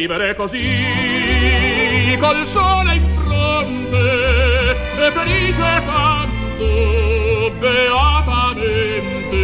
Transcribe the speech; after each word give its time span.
vivere 0.00 0.34
così 0.34 0.86
col 2.18 2.46
sole 2.46 2.94
in 2.94 3.06
fronte 3.22 4.70
e 4.96 5.10
felice 5.10 5.82
canto 5.84 7.52
beatamente. 7.58 9.36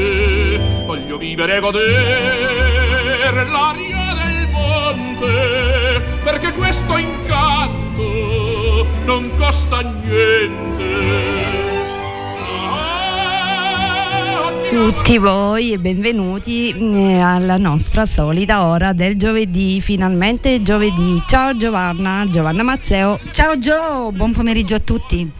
Voglio 0.87 1.19
vivere 1.19 1.57
e 1.57 1.61
goder 1.61 3.46
l'aria 3.50 4.14
del 4.14 4.48
monte 4.50 6.00
perché 6.25 6.53
questo 6.53 6.96
incanto 6.96 8.86
non 9.04 9.30
costa 9.36 9.82
niente. 9.82 11.66
Tutti 14.77 15.16
voi 15.16 15.72
e 15.72 15.79
benvenuti 15.79 16.68
eh, 16.68 17.18
alla 17.18 17.56
nostra 17.56 18.04
solita 18.04 18.67
ora 18.67 18.93
del 18.93 19.17
giovedì, 19.17 19.80
finalmente 19.80 20.61
giovedì. 20.61 21.22
Ciao 21.26 21.57
Giovanna, 21.57 22.26
Giovanna 22.29 22.62
Mazzeo. 22.62 23.18
Ciao 23.31 23.57
Gio, 23.58 24.12
buon 24.12 24.32
pomeriggio 24.32 24.75
a 24.75 24.79
tutti. 24.81 25.32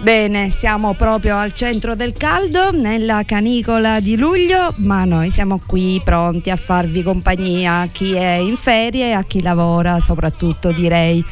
Bene, 0.00 0.48
siamo 0.48 0.94
proprio 0.94 1.36
al 1.36 1.52
centro 1.52 1.94
del 1.94 2.14
caldo, 2.14 2.72
nella 2.72 3.22
canicola 3.26 4.00
di 4.00 4.16
luglio, 4.16 4.72
ma 4.78 5.04
noi 5.04 5.28
siamo 5.28 5.60
qui 5.66 6.00
pronti 6.02 6.48
a 6.48 6.56
farvi 6.56 7.02
compagnia 7.02 7.80
a 7.80 7.86
chi 7.88 8.14
è 8.14 8.36
in 8.36 8.56
ferie 8.56 9.08
e 9.08 9.12
a 9.12 9.24
chi 9.24 9.42
lavora, 9.42 10.00
soprattutto 10.00 10.72
direi. 10.72 11.22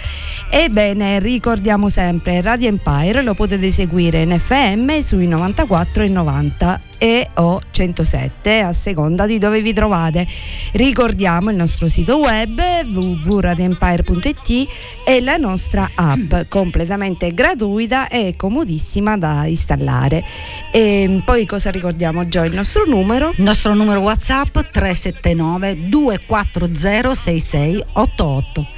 Ebbene, 0.50 1.18
ricordiamo 1.18 1.88
sempre 1.88 2.42
Radio 2.42 2.68
Empire, 2.68 3.22
lo 3.22 3.32
potete 3.32 3.72
seguire 3.72 4.20
in 4.20 4.38
FM 4.38 4.98
sui 5.00 5.26
94 5.26 6.02
e 6.02 6.08
90 6.08 6.80
e 6.98 7.30
o 7.34 7.60
107 7.70 8.60
a 8.60 8.72
seconda 8.72 9.26
di 9.26 9.38
dove 9.38 9.62
vi 9.62 9.72
trovate. 9.72 10.26
Ricordiamo 10.72 11.50
il 11.50 11.56
nostro 11.56 11.88
sito 11.88 12.18
web 12.18 12.60
www.radioempire.it 12.86 14.68
e 15.04 15.20
la 15.20 15.36
nostra 15.36 15.90
app 15.94 16.34
completamente 16.48 17.32
gratuita 17.32 18.08
e 18.08 18.34
comodissima 18.36 19.16
da 19.16 19.46
installare. 19.46 20.24
E 20.72 21.22
poi 21.24 21.46
cosa 21.46 21.70
ricordiamo 21.70 22.26
Gio? 22.28 22.42
Il 22.44 22.54
nostro 22.54 22.84
numero? 22.86 23.30
Il 23.36 23.42
nostro 23.42 23.74
numero 23.74 24.00
WhatsApp 24.00 24.58
379 24.70 25.88
240 25.88 27.14
6688. 27.14 28.77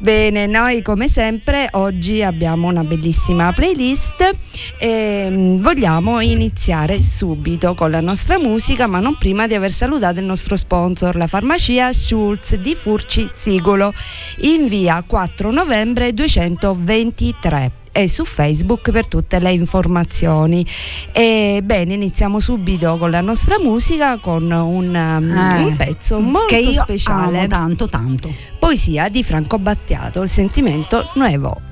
Bene, 0.00 0.46
noi 0.46 0.80
come 0.80 1.08
sempre 1.08 1.66
oggi 1.72 2.22
abbiamo 2.22 2.68
una 2.68 2.84
bellissima 2.84 3.52
playlist 3.52 4.30
e 4.78 5.26
mm, 5.28 5.60
vogliamo 5.60 6.20
iniziare 6.20 7.02
subito 7.02 7.74
con 7.74 7.90
la 7.90 8.00
nostra 8.00 8.38
musica, 8.38 8.86
ma 8.86 9.00
non 9.00 9.18
prima 9.18 9.48
di 9.48 9.54
aver 9.54 9.72
salutato 9.72 10.20
il 10.20 10.24
nostro 10.24 10.54
sponsor, 10.54 11.16
la 11.16 11.26
farmacia 11.26 11.92
Schulz 11.92 12.54
di 12.54 12.76
Furci 12.76 13.28
Sigolo, 13.34 13.92
in 14.42 14.66
via 14.66 15.02
4 15.04 15.50
novembre 15.50 16.14
223 16.14 17.72
e 17.98 18.08
su 18.08 18.24
Facebook 18.24 18.92
per 18.92 19.08
tutte 19.08 19.40
le 19.40 19.50
informazioni. 19.50 20.64
E 21.10 21.60
bene, 21.64 21.94
iniziamo 21.94 22.38
subito 22.38 22.96
con 22.96 23.10
la 23.10 23.20
nostra 23.20 23.58
musica 23.58 24.18
con 24.18 24.48
un, 24.48 24.94
um, 24.94 25.36
eh, 25.36 25.64
un 25.64 25.76
pezzo 25.76 26.20
molto 26.20 26.72
speciale. 26.72 27.38
Amo 27.38 27.48
tanto 27.48 27.86
tanto. 27.86 28.32
Poesia 28.58 29.08
di 29.08 29.24
Franco 29.24 29.58
Battiato, 29.58 30.22
il 30.22 30.28
sentimento 30.28 31.10
nuovo. 31.14 31.67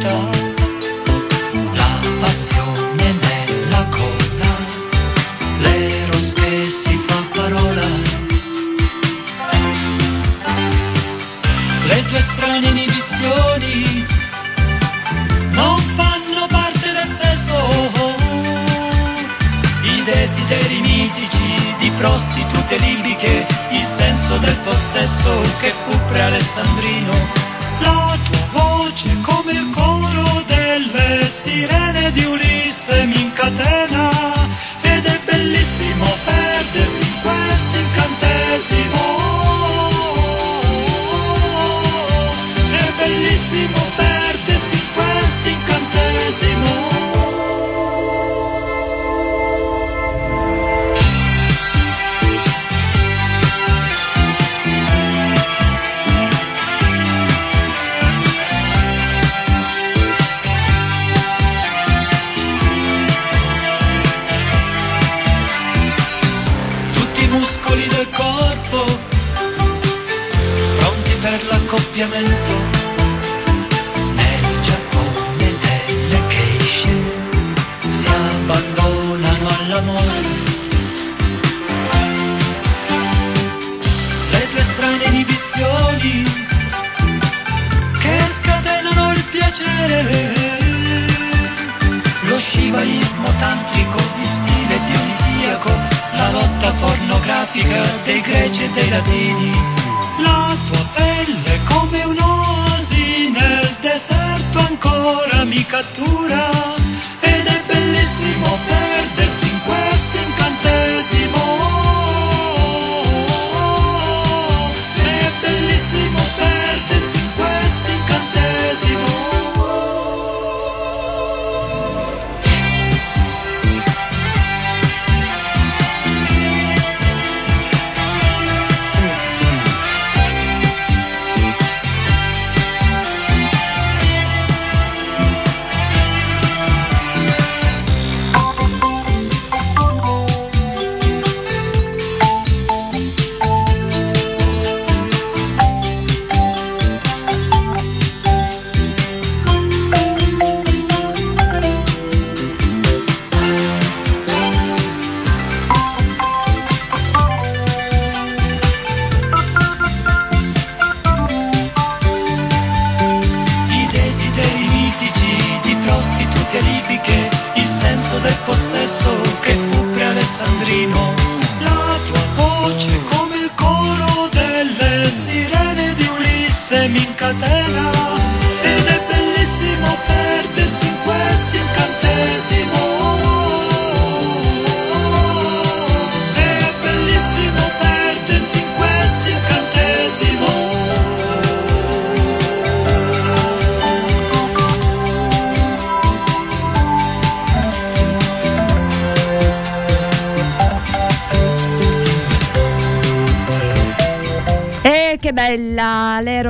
Tutta 0.00 0.39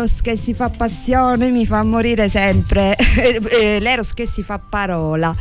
L'Eros 0.00 0.22
che 0.22 0.34
si 0.38 0.54
fa 0.54 0.70
passione 0.70 1.50
mi 1.50 1.66
fa 1.66 1.82
morire 1.82 2.30
sempre. 2.30 2.96
Eh, 3.20 3.80
L'Eros 3.80 4.14
che 4.14 4.26
si 4.26 4.42
fa 4.42 4.58
parola. 4.58 5.34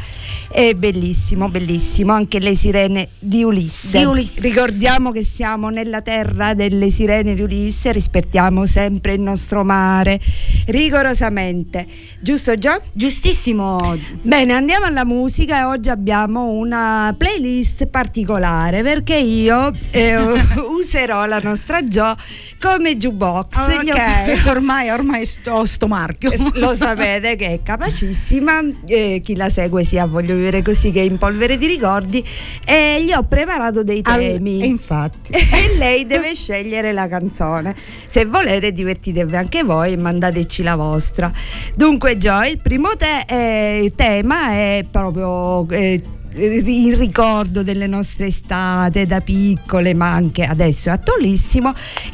È 0.52 0.74
bellissimo, 0.74 1.48
bellissimo. 1.50 2.14
Anche 2.14 2.40
le 2.40 2.56
sirene 2.56 3.10
di 3.20 3.44
Ulisse. 3.44 3.98
Di 4.00 4.04
Ulisse. 4.04 4.42
Ricordiamo 4.42 5.12
che 5.12 5.24
siamo 5.24 5.70
nella 5.70 6.02
terra 6.02 6.54
delle 6.54 6.90
sirene 6.90 7.36
di 7.36 7.42
Ulisse, 7.42 7.92
rispettiamo 7.92 8.66
sempre 8.66 9.14
il 9.14 9.22
nostro 9.22 9.64
mare, 9.64 10.20
rigorosamente. 10.66 11.86
Giusto 12.20 12.56
Gio? 12.56 12.82
Giustissimo. 12.94 13.78
Bene, 14.22 14.54
andiamo 14.54 14.86
alla 14.86 15.06
musica 15.06 15.60
e 15.60 15.64
oggi 15.64 15.90
abbiamo 15.90 16.50
una 16.50 17.14
playlist 17.18 17.86
particolare 17.88 18.82
perché 18.82 19.18
io 19.18 19.72
eh, 19.92 20.16
userò 20.68 21.26
la 21.26 21.40
nostra 21.42 21.84
Gio 21.88 22.16
come 22.60 22.98
jukebox. 22.98 23.56
Ho- 23.56 23.78
Ok, 23.80 24.46
ormai, 24.50 24.90
ormai 24.90 25.26
sto, 25.26 25.66
sto 25.66 25.88
marchio. 25.88 26.32
Eh, 26.32 26.38
Lo 26.56 26.74
sapete 26.74 27.36
che 27.36 27.54
è 27.54 27.60
capacissima, 27.64 28.60
eh, 28.86 29.22
chi 29.24 29.36
la 29.36 29.50
segue 29.50 29.84
sia 29.84 30.06
voglio 30.06 30.36
vivere 30.40 30.62
così 30.62 30.92
che 30.92 31.02
è 31.02 31.04
in 31.04 31.18
polvere 31.18 31.58
di 31.58 31.68
ricordi 31.68 32.24
e 32.66 33.04
gli 33.04 33.12
ho 33.12 33.24
preparato 33.24 33.84
dei 33.84 34.02
Al- 34.04 34.20
temi. 34.20 34.62
e 34.62 34.66
infatti. 34.66 35.32
e 35.36 35.78
lei 35.78 36.06
deve 36.08 36.34
scegliere 36.34 36.92
la 36.94 37.08
canzone. 37.08 37.76
Se 38.08 38.26
volete 38.26 38.72
divertitevi 38.72 39.36
anche 39.36 39.64
voi 39.64 39.94
e 39.94 39.98
mandateci 39.98 40.64
la 40.64 40.76
vostra. 40.76 41.32
Dunque 41.76 42.18
Joy, 42.18 42.52
il 42.52 42.60
primo 42.62 42.90
te- 42.98 43.26
eh, 43.28 43.94
tema 43.96 44.52
è 44.52 44.86
proprio... 44.90 45.68
eh, 45.70 46.02
il 46.32 46.96
ricordo 46.96 47.64
delle 47.64 47.88
nostre 47.88 48.28
estate 48.28 49.08
da 49.08 49.20
piccole 49.20 49.96
ma 49.96 50.14
anche 50.14 50.44
adesso 50.44 50.90
è 50.90 50.92
attualissimo 50.92 51.74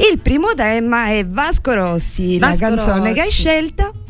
il 0.10 0.19
primo 0.19 0.54
tema 0.56 1.07
è 1.07 1.25
Vasco 1.27 1.74
Rossi 1.74 2.39
Vasco 2.39 2.69
la 2.69 2.75
canzone 2.75 3.12
che 3.12 3.19
hai 3.19 3.25
Rossi. 3.25 3.42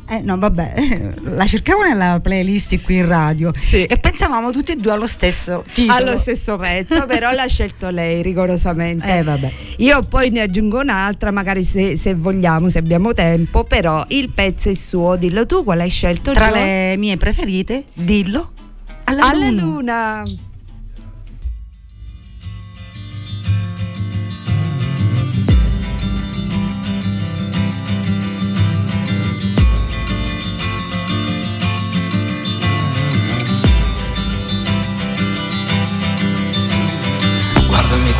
Eh, 0.07 0.19
no, 0.21 0.37
vabbè, 0.37 1.13
la 1.35 1.45
cercavo 1.47 1.81
nella 1.83 2.19
playlist 2.21 2.79
qui 2.81 2.97
in 2.97 3.07
radio 3.07 3.51
Sì. 3.57 3.85
e 3.85 3.97
pensavamo 3.97 4.51
tutti 4.51 4.71
e 4.73 4.75
due 4.75 4.91
allo 4.91 5.07
stesso 5.07 5.63
titolo. 5.73 5.97
allo 5.97 6.17
stesso 6.17 6.57
pezzo 6.57 7.05
però 7.07 7.31
l'ha 7.31 7.47
scelto 7.47 7.89
lei 7.89 8.21
rigorosamente 8.21 9.17
Eh, 9.17 9.23
vabbè. 9.23 9.51
Io 9.77 10.01
poi 10.03 10.29
ne 10.29 10.41
aggiungo 10.41 10.79
un'altra, 10.79 11.31
magari 11.31 11.63
se, 11.63 11.97
se 11.97 12.13
vogliamo, 12.13 12.69
se 12.69 12.77
abbiamo 12.77 13.13
tempo, 13.13 13.63
però 13.63 14.05
il 14.09 14.29
pezzo 14.31 14.69
è 14.69 14.73
suo, 14.75 15.15
dillo 15.15 15.45
tu 15.47 15.63
quale 15.63 15.83
hai 15.83 15.89
scelto. 15.89 16.31
Tra 16.33 16.47
Gio? 16.49 16.53
le 16.53 16.95
mie 16.97 17.17
preferite, 17.17 17.85
dillo 17.93 18.51
alla, 19.05 19.29
Alla 19.29 19.49
luna. 19.49 19.61
luna. 19.61 20.23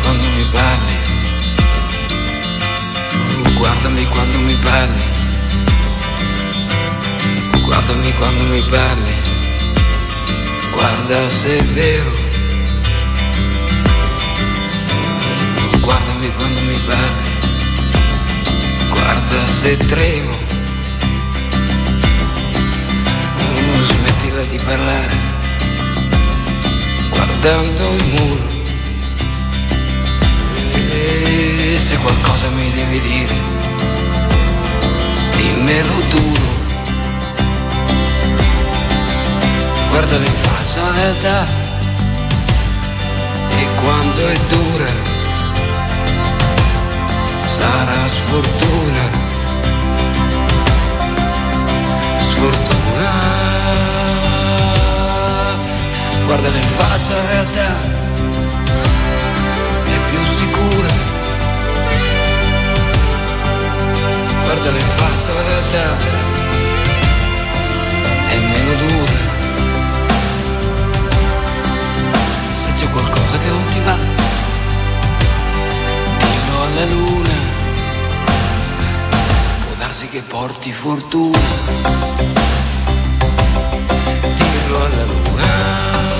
Quando 0.02 0.26
mi 0.28 0.44
parli, 0.52 0.96
guardami 3.56 4.06
quando 4.06 4.38
mi 4.38 4.54
parli, 4.54 5.02
guardami 7.64 8.12
quando 8.14 8.44
mi 8.44 8.62
parli, 8.62 9.14
guarda 10.72 11.28
se 11.28 11.58
è 11.58 11.62
vero, 11.64 12.10
guardami 15.80 16.32
quando 16.36 16.60
mi 16.62 16.78
parli, 16.86 17.30
guarda 18.90 19.46
se 19.46 19.76
tremo, 19.76 20.44
Oh, 23.38 23.82
smettila 23.82 24.42
di 24.50 24.58
parlare, 24.58 25.16
guardando 27.10 27.94
il 27.96 28.04
muro. 28.04 28.55
Se 31.26 31.96
qualcosa 31.98 32.48
mi 32.50 32.70
devi 32.70 33.00
dire, 33.00 33.34
dimmelo 35.36 35.94
duro. 36.10 36.46
Guardala 39.90 40.24
in 40.24 40.34
faccia 40.34 40.82
la 40.82 40.92
realtà 40.92 41.46
e 43.58 43.66
quando 43.82 44.26
è 44.28 44.38
dura 44.48 44.90
sarà 47.56 48.06
sfortuna. 48.06 49.10
Sfortuna. 52.30 53.10
Guardala 56.24 56.56
in 56.56 56.68
faccia 56.68 57.14
la 57.14 57.26
realtà 57.30 57.95
Guardala 64.46 64.78
in 64.78 64.86
faccia 64.94 65.32
la 65.32 65.42
realtà, 65.42 65.96
è 68.28 68.36
meno 68.36 68.74
dura. 68.74 69.18
Se 72.62 72.72
c'è 72.78 72.88
qualcosa 72.90 73.38
che 73.38 73.48
non 73.48 73.64
ti 73.72 73.80
va, 73.80 73.96
dillo 76.18 76.62
alla 76.62 76.84
luna. 76.84 77.34
Può 79.64 79.74
darsi 79.78 80.08
che 80.08 80.20
porti 80.20 80.72
fortuna. 80.72 81.38
Dillo 84.36 84.76
alla 84.76 85.04
luna. 85.04 86.15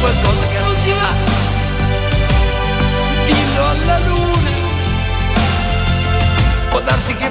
Qualcosa 0.00 0.46
che 0.48 0.60
non 0.60 0.74
ti 0.82 0.92
va. 0.92 1.12
Dillo 3.24 3.66
alla 3.68 3.98
luna. 3.98 4.50
Può 6.70 6.80
darsi 6.80 7.14
che 7.14 7.30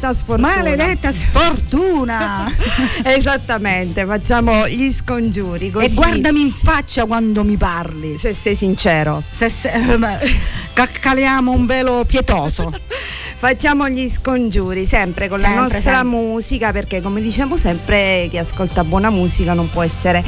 Maledetta 0.00 0.12
sfortuna. 0.14 0.48
Maledetta 0.56 1.12
sfortuna. 1.12 2.52
Esattamente, 3.04 4.04
facciamo 4.06 4.66
gli 4.66 4.90
scongiuri 4.92 5.70
così. 5.70 5.84
E 5.86 5.90
guardami 5.90 6.40
in 6.40 6.52
faccia 6.52 7.04
quando 7.04 7.44
mi 7.44 7.56
parli. 7.56 8.16
se 8.16 8.32
sei 8.32 8.54
sincero. 8.56 9.22
Se, 9.28 9.48
se, 9.50 9.70
eh, 9.70 9.96
ma- 9.98 10.18
ca- 10.72 10.88
caliamo 10.88 11.52
un 11.52 11.66
velo 11.66 12.04
pietoso. 12.06 12.72
Facciamo 13.40 13.88
gli 13.88 14.06
scongiuri 14.08 14.84
sempre 14.84 15.28
con 15.28 15.40
la 15.40 15.46
Sempre, 15.46 15.62
nostra 15.62 15.94
sempre. 15.96 16.18
musica 16.18 16.72
perché 16.72 17.00
come 17.00 17.22
diciamo 17.22 17.56
sempre 17.56 18.26
chi 18.28 18.36
ascolta 18.36 18.84
buona 18.84 19.08
musica 19.08 19.54
non 19.54 19.70
può 19.70 19.82
essere 19.82 20.22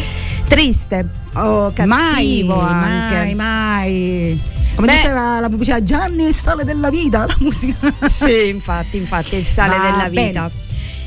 triste 0.49 1.07
o 1.35 1.73
mai, 1.85 1.99
cattivo 2.45 2.59
anche. 2.59 3.35
mai, 3.35 3.35
mai. 3.35 4.43
Come 4.75 4.87
Beh. 4.87 4.93
diceva 4.95 5.39
la 5.41 5.49
pubblicità, 5.49 5.83
Gianni 5.83 6.25
è 6.25 6.29
il 6.29 6.35
sale 6.35 6.65
della 6.65 6.91
vita, 6.91 7.27
la 7.27 7.37
musica. 7.41 7.77
Sì, 8.11 8.49
infatti, 8.49 8.97
infatti 8.97 9.35
è 9.37 9.39
il 9.39 9.45
sale 9.45 9.77
Va 9.77 9.91
della 9.91 10.09
bene. 10.09 10.27
vita. 10.29 10.51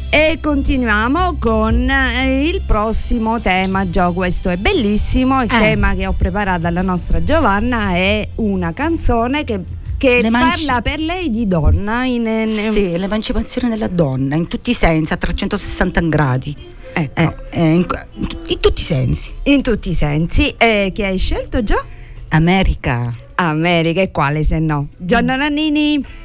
E 0.09 0.37
continuiamo 0.41 1.37
con 1.39 1.89
eh, 1.89 2.47
il 2.47 2.61
prossimo 2.61 3.41
tema, 3.41 3.89
Gio, 3.89 4.13
questo 4.13 4.49
è 4.49 4.55
bellissimo, 4.55 5.41
il 5.43 5.51
Eh. 5.53 5.59
tema 5.59 5.93
che 5.95 6.05
ho 6.07 6.13
preparato 6.13 6.67
alla 6.67 6.83
nostra 6.83 7.21
Giovanna 7.23 7.89
è 7.95 8.25
una 8.35 8.71
canzone 8.71 9.43
che, 9.43 9.59
che 9.97 10.21
L'emanci- 10.21 10.65
parla 10.67 10.81
per 10.81 10.99
lei 10.99 11.29
di 11.29 11.47
donna 11.47 12.05
in, 12.05 12.25
in- 12.27 12.47
Sì, 12.47 12.95
l'emancipazione 12.97 13.67
della 13.67 13.87
donna 13.89 14.35
in 14.35 14.47
tutti 14.47 14.69
i 14.69 14.73
sensi, 14.75 15.11
a 15.11 15.17
360 15.17 15.99
gradi. 16.01 16.55
ecco, 16.93 17.19
Eh, 17.19 17.33
eh, 17.49 17.73
in, 17.73 17.85
in 18.47 18.59
tutti 18.61 18.81
i 18.81 18.85
sensi. 18.85 19.33
in 19.43 19.61
tutti 19.61 19.89
i 19.89 19.95
sensi. 19.95 20.53
E 20.55 20.91
chi 20.93 21.03
hai 21.03 21.17
scelto 21.17 21.61
Gio? 21.61 21.83
America. 22.29 23.13
America 23.35 24.01
e 24.01 24.11
quale 24.11 24.43
se 24.43 24.59
no? 24.59 24.87
Gianna 24.97 25.35
Nannini. 25.35 26.23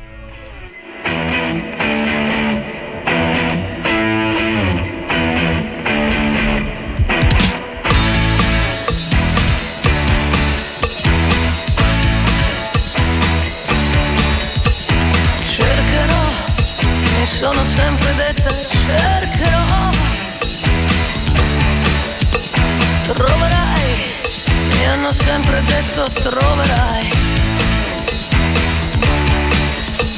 cercherò, 15.61 16.25
mi 17.19 17.26
sono 17.26 17.62
sempre 17.64 18.14
detta 18.14 18.50
cercherò. 18.50 19.90
Troverai, 23.05 23.70
mi 24.81 24.87
hanno 24.87 25.13
sempre 25.13 25.63
detto 25.65 26.09
troverai. 26.31 27.09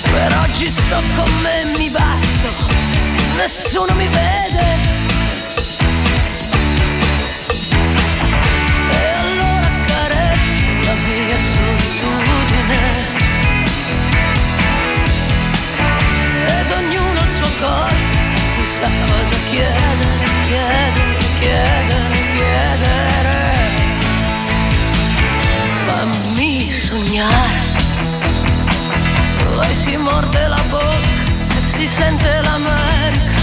Per 0.02 0.38
oggi 0.44 0.68
sto 0.70 1.02
con 1.16 1.40
me, 1.40 1.64
mi 1.76 1.90
basto, 1.90 2.48
nessuno 3.36 3.92
mi 3.94 4.06
vede. 4.06 4.66
E 8.90 9.06
allora 9.24 9.68
carezzo 9.86 10.62
la 10.84 10.94
mia 11.06 11.38
solitudine. 11.54 12.80
ed 16.46 16.70
ognuno 16.70 17.20
il 17.20 17.30
suo 17.30 17.50
corpo 17.58 18.20
cui 18.56 18.66
sa 18.66 18.88
cosa 19.06 19.36
chiedere, 19.50 20.24
chiedere, 20.46 21.18
chiedere, 21.38 22.18
chiedere. 22.36 23.51
Fammi 25.92 26.70
sognare, 26.70 27.60
poi 29.44 29.74
si 29.74 29.94
morde 29.96 30.48
la 30.48 30.62
bocca 30.70 31.22
e 31.58 31.60
si 31.60 31.86
sente 31.86 32.40
l'America. 32.40 33.40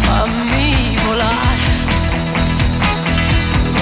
Fammi 0.00 0.96
volare, 1.04 1.68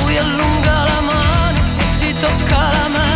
lui 0.03 0.17
allunga 0.17 0.85
la 0.91 1.01
mano 1.01 1.59
e 1.79 1.85
si 1.97 2.13
tocca 2.19 2.59
l'America. 2.73 3.10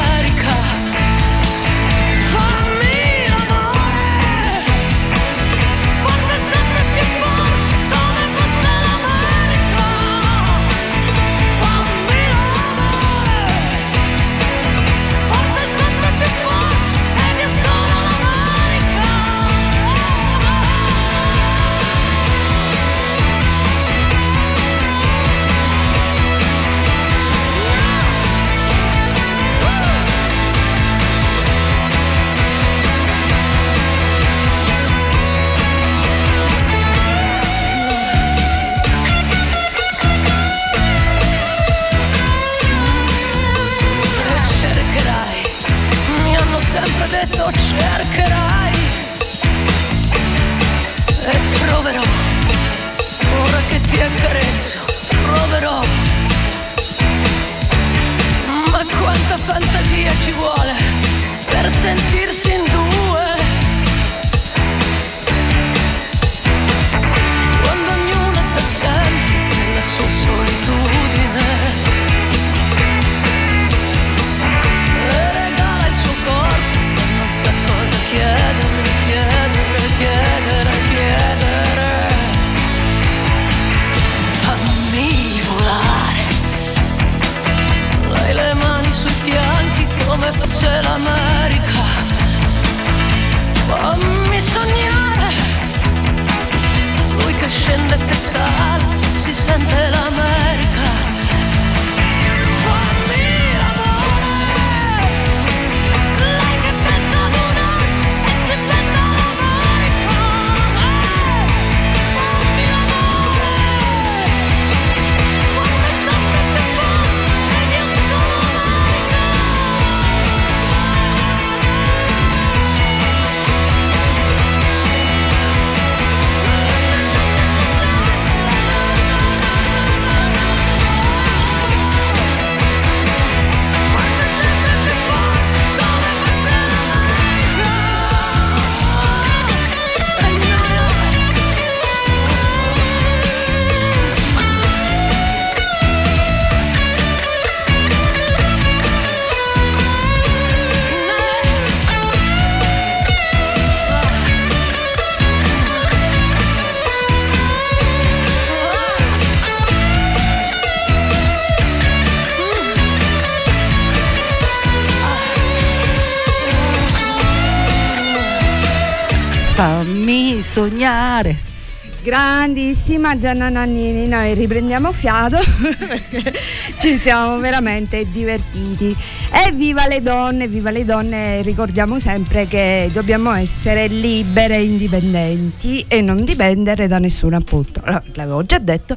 Grandissima 173.04 173.18
Gianna 173.18 173.48
Nannini, 173.50 174.08
noi 174.08 174.32
riprendiamo 174.32 174.90
fiato 174.90 175.36
perché 175.78 176.32
ci 176.78 176.96
siamo 176.96 177.38
veramente 177.38 178.10
divertiti. 178.10 178.96
E 179.30 179.52
viva 179.52 179.86
le 179.86 180.00
donne, 180.00 180.48
viva 180.48 180.70
le 180.70 180.86
donne, 180.86 181.42
ricordiamo 181.42 181.98
sempre 181.98 182.46
che 182.46 182.88
dobbiamo 182.94 183.30
essere 183.32 183.88
libere, 183.88 184.62
indipendenti 184.62 185.84
e 185.86 186.00
non 186.00 186.24
dipendere 186.24 186.86
da 186.86 186.98
nessuno 186.98 187.36
appunto. 187.36 187.82
L'avevo 187.84 188.42
già 188.44 188.58
detto, 188.58 188.96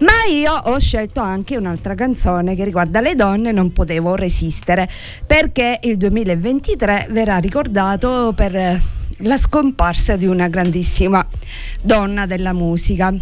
ma 0.00 0.30
io 0.30 0.52
ho 0.52 0.78
scelto 0.78 1.20
anche 1.20 1.56
un'altra 1.56 1.94
canzone 1.94 2.54
che 2.54 2.64
riguarda 2.64 3.00
le 3.00 3.14
donne, 3.14 3.50
non 3.50 3.72
potevo 3.72 4.14
resistere 4.14 4.86
perché 5.26 5.78
il 5.84 5.96
2023 5.96 7.06
verrà 7.10 7.38
ricordato 7.38 8.34
per 8.36 8.78
la 9.22 9.38
scomparsa 9.38 10.16
di 10.16 10.26
una 10.26 10.48
grandissima 10.48 11.26
donna 11.82 12.26
della 12.26 12.52
musica 12.52 13.12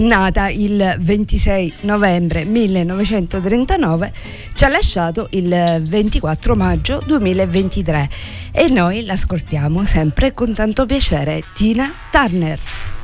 nata 0.00 0.48
il 0.48 0.96
26 0.98 1.74
novembre 1.82 2.44
1939, 2.44 4.12
ci 4.54 4.64
ha 4.64 4.68
lasciato 4.68 5.28
il 5.30 5.82
24 5.82 6.56
maggio 6.56 7.02
2023 7.06 8.08
e 8.52 8.68
noi 8.68 9.04
l'ascoltiamo 9.04 9.84
sempre 9.84 10.32
con 10.32 10.54
tanto 10.54 10.86
piacere, 10.86 11.42
Tina 11.54 11.92
Turner. 12.10 12.99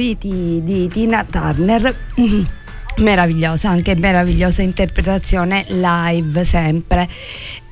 City 0.00 0.64
di 0.64 0.88
Tina 0.88 1.22
Turner 1.28 1.94
meravigliosa, 3.00 3.70
anche 3.70 3.94
meravigliosa 3.94 4.62
interpretazione 4.62 5.64
live 5.68 6.44
sempre. 6.44 7.08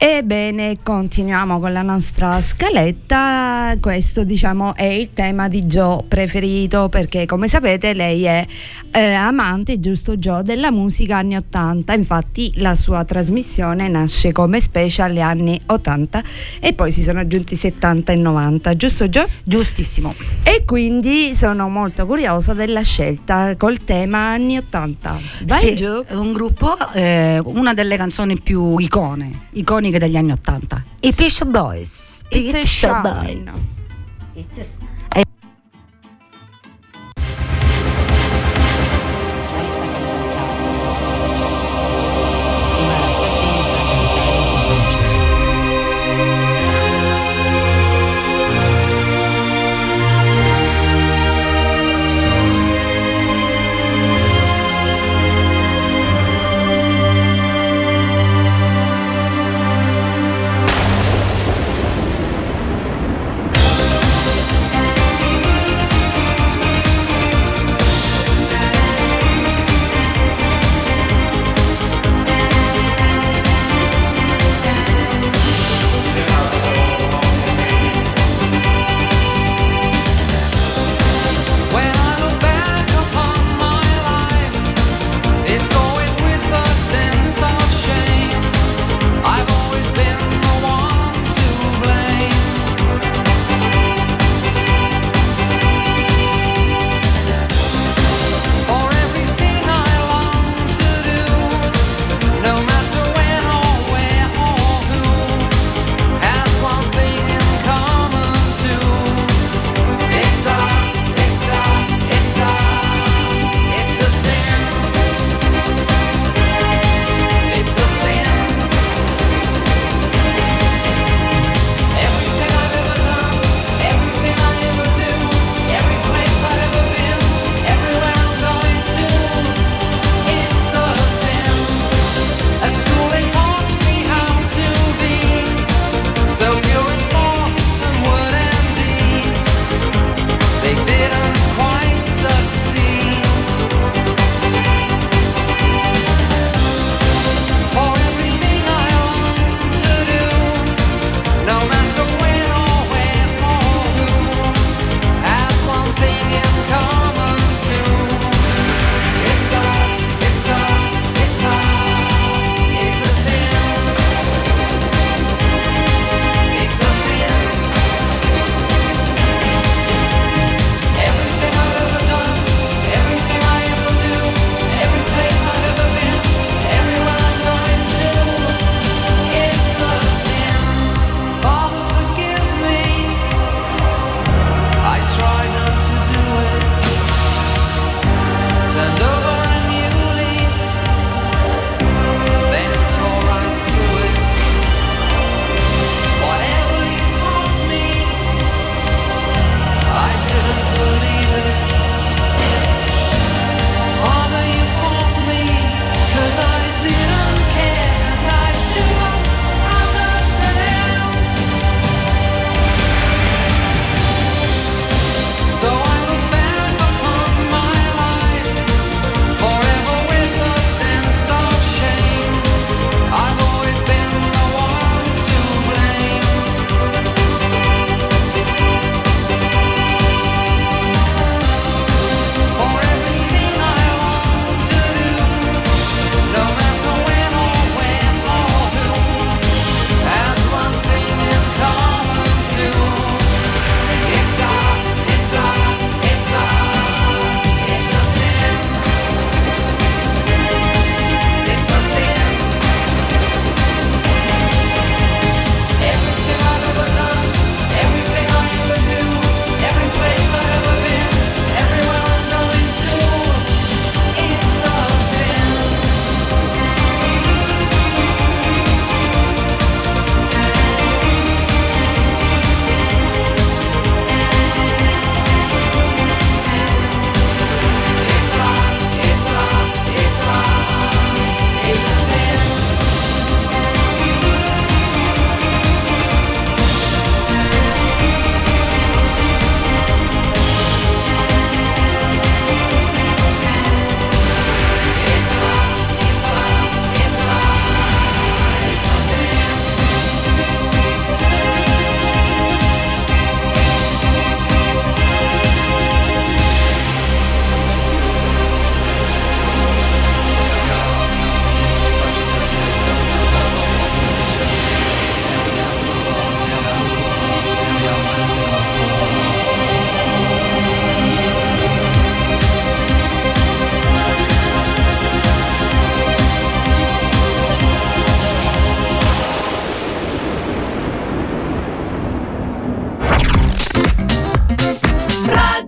Ebbene, 0.01 0.79
continuiamo 0.81 1.59
con 1.59 1.73
la 1.73 1.83
nostra 1.83 2.41
scaletta. 2.41 3.75
Questo, 3.81 4.23
diciamo, 4.23 4.77
è 4.77 4.85
il 4.85 5.13
tema 5.13 5.49
di 5.49 5.65
Joe 5.65 6.05
preferito 6.07 6.89
perché, 6.89 7.27
come 7.27 7.49
sapete, 7.49 7.95
lei 7.95 8.23
è 8.23 8.47
eh, 8.93 9.13
amante, 9.13 9.81
giusto 9.81 10.17
Joe, 10.17 10.43
della 10.45 10.71
musica 10.71 11.17
anni 11.17 11.37
80. 11.37 11.93
Infatti, 11.95 12.53
la 12.57 12.77
sua 12.77 13.05
trasmissione 13.05 13.89
nasce 13.89 14.31
come 14.31 14.61
special 14.61 15.09
agli 15.09 15.21
anni 15.21 15.61
80 15.67 16.23
e 16.61 16.73
poi 16.73 16.93
si 16.93 17.03
sono 17.03 17.21
aggiunti 17.21 17.57
70 17.57 18.13
e 18.13 18.17
90, 18.17 18.77
giusto 18.77 19.09
Joe? 19.09 19.27
Giustissimo. 19.43 20.15
E 20.43 20.65
quindi 20.65 21.35
sono 21.35 21.69
molto 21.69 22.07
curiosa 22.07 22.55
della 22.55 22.83
scelta 22.83 23.57
col 23.57 23.83
tema 23.85 24.31
anni 24.31 24.57
80. 24.59 25.18
Vai 25.45 25.77
sì, 25.77 25.85
un 25.85 26.33
gruppo, 26.33 26.77
eh, 26.93 27.41
una 27.45 27.75
delle 27.75 27.97
canzoni 27.97 28.41
più 28.41 28.79
icone, 28.79 29.49
iconiche 29.53 29.99
degli 29.99 30.17
anni 30.17 30.33
Ottanta. 30.33 30.83
I 31.01 31.13
Pisho 31.13 31.45
Boys. 31.45 32.21
It's, 32.31 32.55
It's 32.55 32.83
a 32.85 33.01
Boys. 33.01 33.51
It's 34.35 34.59
a 34.59 34.88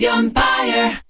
The 0.00 0.06
Empire. 0.06 1.09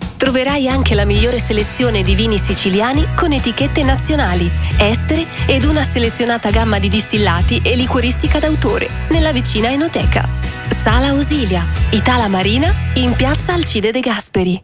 Troverai 0.21 0.67
anche 0.67 0.93
la 0.93 1.03
migliore 1.03 1.39
selezione 1.39 2.03
di 2.03 2.13
vini 2.13 2.37
siciliani 2.37 3.07
con 3.15 3.31
etichette 3.31 3.81
nazionali, 3.81 4.47
estere 4.77 5.25
ed 5.47 5.63
una 5.63 5.81
selezionata 5.81 6.51
gamma 6.51 6.77
di 6.77 6.89
distillati 6.89 7.59
e 7.63 7.75
liquoristica 7.75 8.37
d'autore 8.37 8.87
nella 9.09 9.31
vicina 9.31 9.71
Enoteca. 9.71 10.29
Sala 10.69 11.07
Ausilia, 11.07 11.65
Itala 11.89 12.27
Marina 12.27 12.71
in 12.97 13.15
piazza 13.15 13.53
Alcide 13.53 13.89
De 13.89 13.99
Gasperi. 13.99 14.63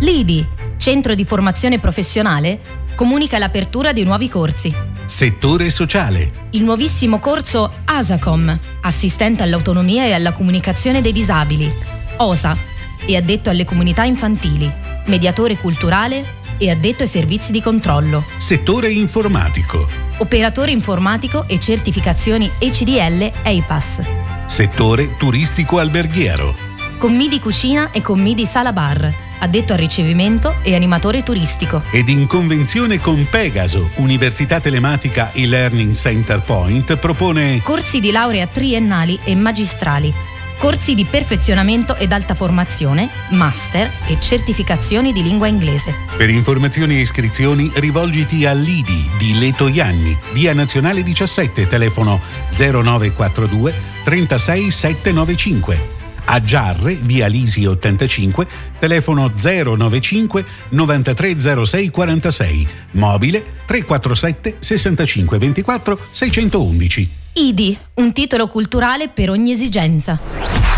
L'IDI, 0.00 0.44
Centro 0.76 1.14
di 1.14 1.24
Formazione 1.24 1.78
Professionale, 1.78 2.58
comunica 2.96 3.38
l'apertura 3.38 3.92
di 3.92 4.02
nuovi 4.02 4.28
corsi. 4.28 4.74
Settore 5.04 5.70
sociale. 5.70 6.48
Il 6.50 6.64
nuovissimo 6.64 7.20
corso 7.20 7.74
ASACOM, 7.84 8.58
assistente 8.80 9.44
all'autonomia 9.44 10.04
e 10.04 10.14
alla 10.14 10.32
comunicazione 10.32 11.00
dei 11.00 11.12
disabili. 11.12 11.72
OSA, 12.16 12.74
e 13.06 13.16
addetto 13.16 13.50
alle 13.50 13.64
comunità 13.64 14.04
infantili 14.04 14.86
mediatore 15.06 15.56
culturale 15.56 16.44
e 16.58 16.70
addetto 16.70 17.02
ai 17.02 17.08
servizi 17.08 17.52
di 17.52 17.60
controllo. 17.60 18.24
Settore 18.36 18.90
informatico. 18.92 19.88
Operatore 20.18 20.70
informatico 20.70 21.46
e 21.46 21.58
certificazioni 21.58 22.50
ECDL 22.58 23.32
EIPAS. 23.42 24.02
Settore 24.46 25.16
turistico 25.16 25.78
alberghiero. 25.78 26.64
Commidi 26.98 27.40
cucina 27.40 27.90
e 27.90 28.00
commidi 28.00 28.46
sala 28.46 28.72
bar, 28.72 29.12
addetto 29.38 29.74
al 29.74 29.78
ricevimento 29.78 30.56
e 30.62 30.74
animatore 30.74 31.22
turistico. 31.22 31.82
Ed 31.90 32.08
in 32.08 32.26
convenzione 32.26 32.98
con 32.98 33.26
Pegaso, 33.28 33.90
Università 33.96 34.60
Telematica 34.60 35.30
e 35.32 35.46
Learning 35.46 35.94
Center 35.94 36.40
Point 36.40 36.96
propone 36.96 37.60
corsi 37.62 38.00
di 38.00 38.10
laurea 38.10 38.46
triennali 38.46 39.18
e 39.24 39.34
magistrali 39.34 40.14
corsi 40.58 40.94
di 40.94 41.04
perfezionamento 41.04 41.96
ed 41.96 42.12
alta 42.12 42.34
formazione, 42.34 43.08
master 43.30 43.90
e 44.06 44.18
certificazioni 44.20 45.12
di 45.12 45.22
lingua 45.22 45.46
inglese. 45.46 45.94
Per 46.16 46.30
informazioni 46.30 46.96
e 46.96 47.00
iscrizioni 47.00 47.70
rivolgiti 47.74 48.44
all'IDI 48.46 49.10
di 49.18 49.38
Leto 49.38 49.68
Ianni, 49.68 50.16
via 50.32 50.52
Nazionale 50.54 51.02
17, 51.02 51.66
telefono 51.66 52.20
0942 52.50 53.74
36 54.04 54.70
795. 54.70 56.05
A 56.28 56.40
Giarre, 56.42 56.94
via 56.94 57.28
Lisi 57.28 57.64
85, 57.64 58.46
telefono 58.80 59.30
095 59.32 60.44
9306 60.70 61.90
46, 61.90 62.68
mobile 62.92 63.44
347 63.64 64.56
65 64.58 65.38
24 65.38 65.98
611. 66.10 67.10
IDI, 67.32 67.78
un 67.94 68.12
titolo 68.12 68.48
culturale 68.48 69.08
per 69.08 69.30
ogni 69.30 69.52
esigenza. 69.52 70.75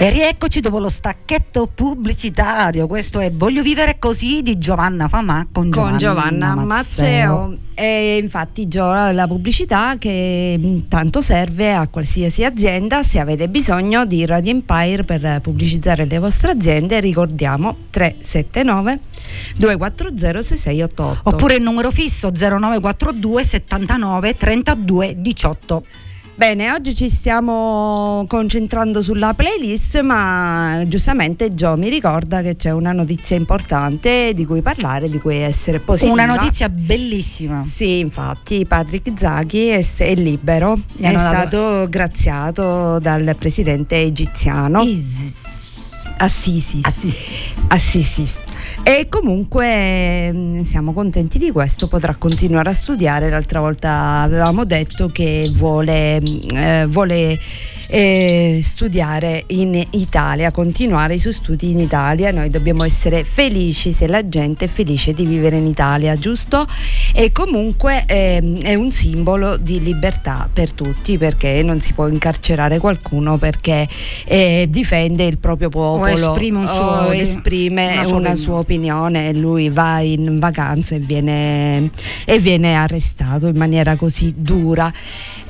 E 0.00 0.10
rieccoci 0.10 0.60
dopo 0.60 0.78
lo 0.78 0.88
stacchetto 0.88 1.66
pubblicitario. 1.66 2.86
Questo 2.86 3.18
è 3.18 3.32
Voglio 3.32 3.62
vivere 3.62 3.98
così 3.98 4.42
di 4.42 4.56
Giovanna 4.56 5.08
Famà 5.08 5.48
con 5.50 5.72
Giovanna, 5.72 5.90
con 5.90 5.98
Giovanna 5.98 6.54
Mazzeo. 6.54 7.36
Mazzeo. 7.36 7.58
E 7.74 8.16
infatti 8.16 8.68
la 8.72 9.24
pubblicità 9.26 9.96
che 9.98 10.54
mm, 10.56 10.78
tanto 10.88 11.20
serve 11.20 11.74
a 11.74 11.88
qualsiasi 11.88 12.44
azienda 12.44 13.02
se 13.02 13.18
avete 13.18 13.48
bisogno 13.48 14.04
di 14.04 14.24
Radio 14.24 14.52
Empire 14.52 15.02
per 15.02 15.40
pubblicizzare 15.40 16.04
le 16.06 16.18
vostre 16.20 16.52
aziende 16.52 17.00
ricordiamo 17.00 17.74
379 17.90 19.00
240 19.56 20.42
6688 20.42 21.28
oppure 21.28 21.54
il 21.56 21.62
numero 21.62 21.90
fisso 21.90 22.30
0942 22.30 23.44
79 23.44 24.36
32 24.36 25.14
18 25.18 25.82
Bene, 26.38 26.70
oggi 26.70 26.94
ci 26.94 27.10
stiamo 27.10 28.24
concentrando 28.28 29.02
sulla 29.02 29.34
playlist, 29.34 29.98
ma 30.02 30.84
giustamente 30.86 31.52
Gio 31.52 31.76
mi 31.76 31.88
ricorda 31.88 32.42
che 32.42 32.54
c'è 32.54 32.70
una 32.70 32.92
notizia 32.92 33.34
importante 33.34 34.32
di 34.34 34.46
cui 34.46 34.62
parlare, 34.62 35.08
di 35.08 35.18
cui 35.18 35.34
essere 35.34 35.80
positiva. 35.80 36.12
Una 36.12 36.26
notizia 36.26 36.68
bellissima. 36.68 37.60
Sì, 37.64 37.98
infatti 37.98 38.64
Patrick 38.66 39.18
Zaghi 39.18 39.66
è, 39.66 39.84
è 39.96 40.14
libero, 40.14 40.78
è 41.00 41.10
stato 41.10 41.88
graziato 41.88 43.00
dal 43.00 43.34
presidente 43.36 44.00
egiziano. 44.00 44.82
Isis. 44.82 45.57
Assisi. 46.20 46.80
Assisi. 46.82 47.64
Assisi. 47.68 48.24
E 48.82 49.06
comunque 49.08 50.32
mm, 50.32 50.60
siamo 50.62 50.92
contenti 50.92 51.38
di 51.38 51.52
questo, 51.52 51.86
potrà 51.86 52.16
continuare 52.16 52.70
a 52.70 52.72
studiare. 52.72 53.30
L'altra 53.30 53.60
volta 53.60 54.22
avevamo 54.22 54.64
detto 54.64 55.08
che 55.08 55.48
vuole, 55.54 56.20
mm, 56.20 56.56
eh, 56.56 56.86
vuole 56.86 57.38
eh, 57.88 58.60
studiare 58.62 59.44
in 59.48 59.82
Italia, 59.90 60.50
continuare 60.50 61.14
i 61.14 61.18
suoi 61.18 61.32
studi 61.32 61.70
in 61.70 61.80
Italia. 61.80 62.30
Noi 62.30 62.50
dobbiamo 62.50 62.84
essere 62.84 63.24
felici 63.24 63.92
se 63.92 64.06
la 64.06 64.28
gente 64.28 64.66
è 64.66 64.68
felice 64.68 65.12
di 65.12 65.24
vivere 65.24 65.56
in 65.56 65.66
Italia, 65.66 66.16
giusto? 66.16 66.66
E 67.14 67.32
comunque 67.32 68.04
eh, 68.06 68.58
è 68.60 68.74
un 68.74 68.90
simbolo 68.90 69.56
di 69.56 69.80
libertà 69.80 70.48
per 70.52 70.72
tutti 70.72 71.16
perché 71.18 71.62
non 71.62 71.80
si 71.80 71.94
può 71.94 72.06
incarcerare 72.06 72.78
qualcuno 72.78 73.38
perché 73.38 73.88
eh, 74.24 74.66
difende 74.68 75.24
il 75.24 75.38
proprio 75.38 75.70
popolo 75.70 76.02
o 76.02 76.08
esprime, 76.08 76.58
un 76.58 76.66
suo, 76.66 76.84
o 76.84 77.14
esprime 77.14 77.92
una, 77.92 78.04
sua, 78.04 78.16
una 78.16 78.34
sua 78.34 78.58
opinione 78.58 79.28
e 79.30 79.34
lui 79.34 79.70
va 79.70 80.00
in 80.00 80.38
vacanza 80.38 80.94
e 80.94 80.98
viene, 80.98 81.90
e 82.24 82.38
viene 82.38 82.74
arrestato 82.74 83.46
in 83.46 83.56
maniera 83.56 83.96
così 83.96 84.34
dura. 84.36 84.92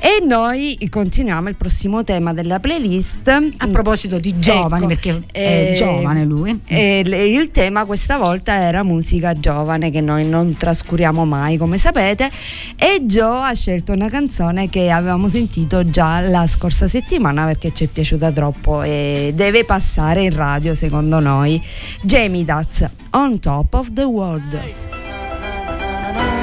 E 0.01 0.23
noi 0.25 0.77
continuiamo 0.89 1.49
il 1.49 1.55
prossimo 1.55 2.05
tema 2.05 2.28
della 2.33 2.59
playlist. 2.59 3.27
A 3.27 3.67
proposito 3.67 4.19
di 4.19 4.37
giovani, 4.39 4.83
ecco, 4.83 4.87
perché 4.87 5.23
è 5.31 5.69
eh, 5.71 5.73
giovane 5.75 6.25
lui. 6.25 6.55
E 6.65 6.99
il 6.99 7.51
tema 7.51 7.85
questa 7.85 8.17
volta 8.17 8.53
era 8.59 8.83
musica 8.83 9.37
giovane, 9.37 9.91
che 9.91 10.01
noi 10.01 10.27
non 10.27 10.55
trascuriamo 10.57 11.25
mai, 11.25 11.57
come 11.57 11.77
sapete. 11.77 12.29
E 12.75 12.99
Joe 13.01 13.49
ha 13.49 13.53
scelto 13.53 13.91
una 13.93 14.09
canzone 14.09 14.69
che 14.69 14.89
avevamo 14.89 15.29
sentito 15.29 15.89
già 15.89 16.19
la 16.21 16.47
scorsa 16.47 16.87
settimana 16.87 17.45
perché 17.45 17.73
ci 17.73 17.85
è 17.85 17.87
piaciuta 17.87 18.31
troppo 18.31 18.81
e 18.81 19.31
deve 19.35 19.65
passare 19.65 20.23
in 20.23 20.35
radio, 20.35 20.73
secondo 20.73 21.19
noi. 21.19 21.61
Jamie 22.01 22.45
Dutz, 22.45 22.87
On 23.11 23.39
Top 23.39 23.73
of 23.73 23.91
the 23.93 24.03
World. 24.03 24.59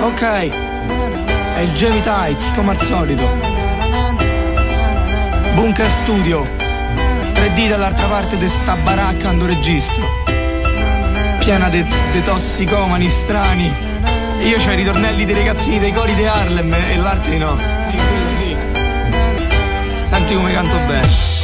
Ok, 0.02 0.22
è 0.22 1.60
il 1.60 1.72
Jamie 1.72 2.02
Tights 2.02 2.52
come 2.52 2.70
al 2.70 2.80
solito. 2.82 3.55
Bunker 5.56 5.90
Studio. 5.90 6.42
3D 6.42 7.68
dall'altra 7.70 8.08
parte 8.08 8.36
di 8.36 8.46
sta 8.46 8.74
baracca 8.74 9.30
ando 9.30 9.46
registro. 9.46 10.06
Piena 11.38 11.70
di 11.70 11.82
tossicomani 12.22 13.08
strani. 13.08 13.74
Io 14.42 14.58
c'ho 14.58 14.72
i 14.72 14.76
ritornelli 14.76 15.24
dei 15.24 15.34
ragazzini 15.34 15.78
dei 15.78 15.94
cori 15.94 16.14
di 16.14 16.26
Harlem 16.26 16.70
e 16.74 16.96
l'arte 16.96 17.38
no. 17.38 17.56
Tanti 20.10 20.34
come 20.34 20.52
canto 20.52 20.76
bene 20.86 21.35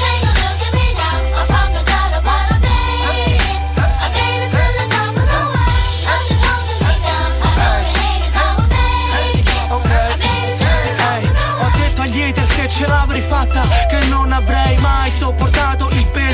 ce 12.83 12.87
l'avrei 12.89 13.21
fatta 13.21 13.63
Che 13.89 14.09
non 14.09 14.33
avrei 14.33 14.77
mai 14.79 15.11
sopportato 15.11 15.92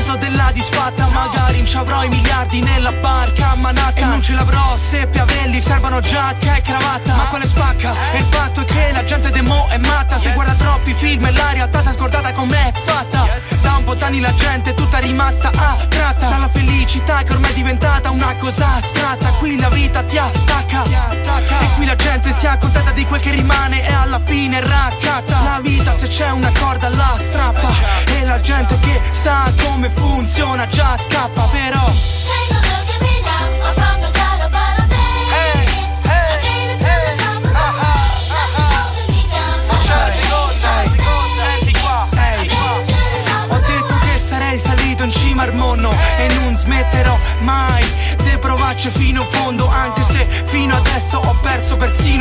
peso 0.09 0.15
della 0.15 0.49
disfatta. 0.51 1.07
Magari 1.07 1.57
non 1.57 1.67
ci 1.67 1.77
avrò 1.77 2.03
i 2.03 2.09
miliardi 2.09 2.61
nella 2.61 2.91
barca 2.91 3.51
a 3.51 3.55
Manhattan. 3.55 4.03
E 4.03 4.05
non 4.05 4.21
ce 4.21 4.33
l'avrò 4.33 4.77
se 4.77 5.07
Piavelli 5.07 5.61
servono 5.61 5.99
giacca 5.99 6.55
e 6.55 6.61
cravatta. 6.61 7.15
Ma 7.15 7.25
quale 7.25 7.45
spacca? 7.45 8.11
E 8.11 8.17
il 8.19 8.25
fatto 8.29 8.61
è 8.61 8.65
che 8.65 8.91
la 8.91 9.03
gente 9.03 9.29
de 9.29 9.41
mo 9.41 9.67
è 9.69 9.77
matta. 9.77 10.17
Se 10.17 10.31
guarda 10.31 10.53
troppi 10.53 10.95
film 10.97 11.25
e 11.25 11.31
la 11.31 11.51
realtà 11.51 11.83
è 11.83 11.93
scordata 11.93 12.31
com'è 12.33 12.71
fatta. 12.85 13.27
Da 13.61 13.75
un 13.75 13.83
po' 13.83 13.95
d'anni 13.95 14.19
la 14.19 14.33
gente 14.33 14.71
è 14.71 14.73
tutta 14.73 14.97
rimasta 14.99 15.51
attratta. 15.53 16.29
Dalla 16.29 16.49
felicità 16.49 17.23
che 17.23 17.33
ormai 17.33 17.51
è 17.51 17.53
diventata 17.53 18.09
una 18.09 18.35
cosa 18.35 18.75
astratta. 18.75 19.29
Qui 19.31 19.59
la 19.59 19.69
vita 19.69 20.03
ti 20.03 20.17
attacca. 20.17 20.83
E 21.59 21.69
qui 21.75 21.85
la 21.85 21.95
gente 21.95 22.33
si 22.33 22.47
accontenta 22.47 22.91
di 22.91 23.05
quel 23.05 23.21
che 23.21 23.31
rimane 23.31 23.87
E 23.87 23.93
alla 23.93 24.19
fine 24.23 24.59
raccatta. 24.59 25.41
La 25.43 25.59
vita 25.61 25.93
se 25.93 26.07
c'è 26.07 26.29
una 26.31 26.51
corda 26.57 26.89
la 26.89 27.15
strappa. 27.17 27.69
E 28.17 28.23
la 28.23 28.39
gente 28.39 28.77
che 28.79 29.01
sa 29.11 29.51
come 29.63 29.89
funziona 29.99 30.67
già 30.67 30.95
scappa 30.97 31.47
però 31.51 31.91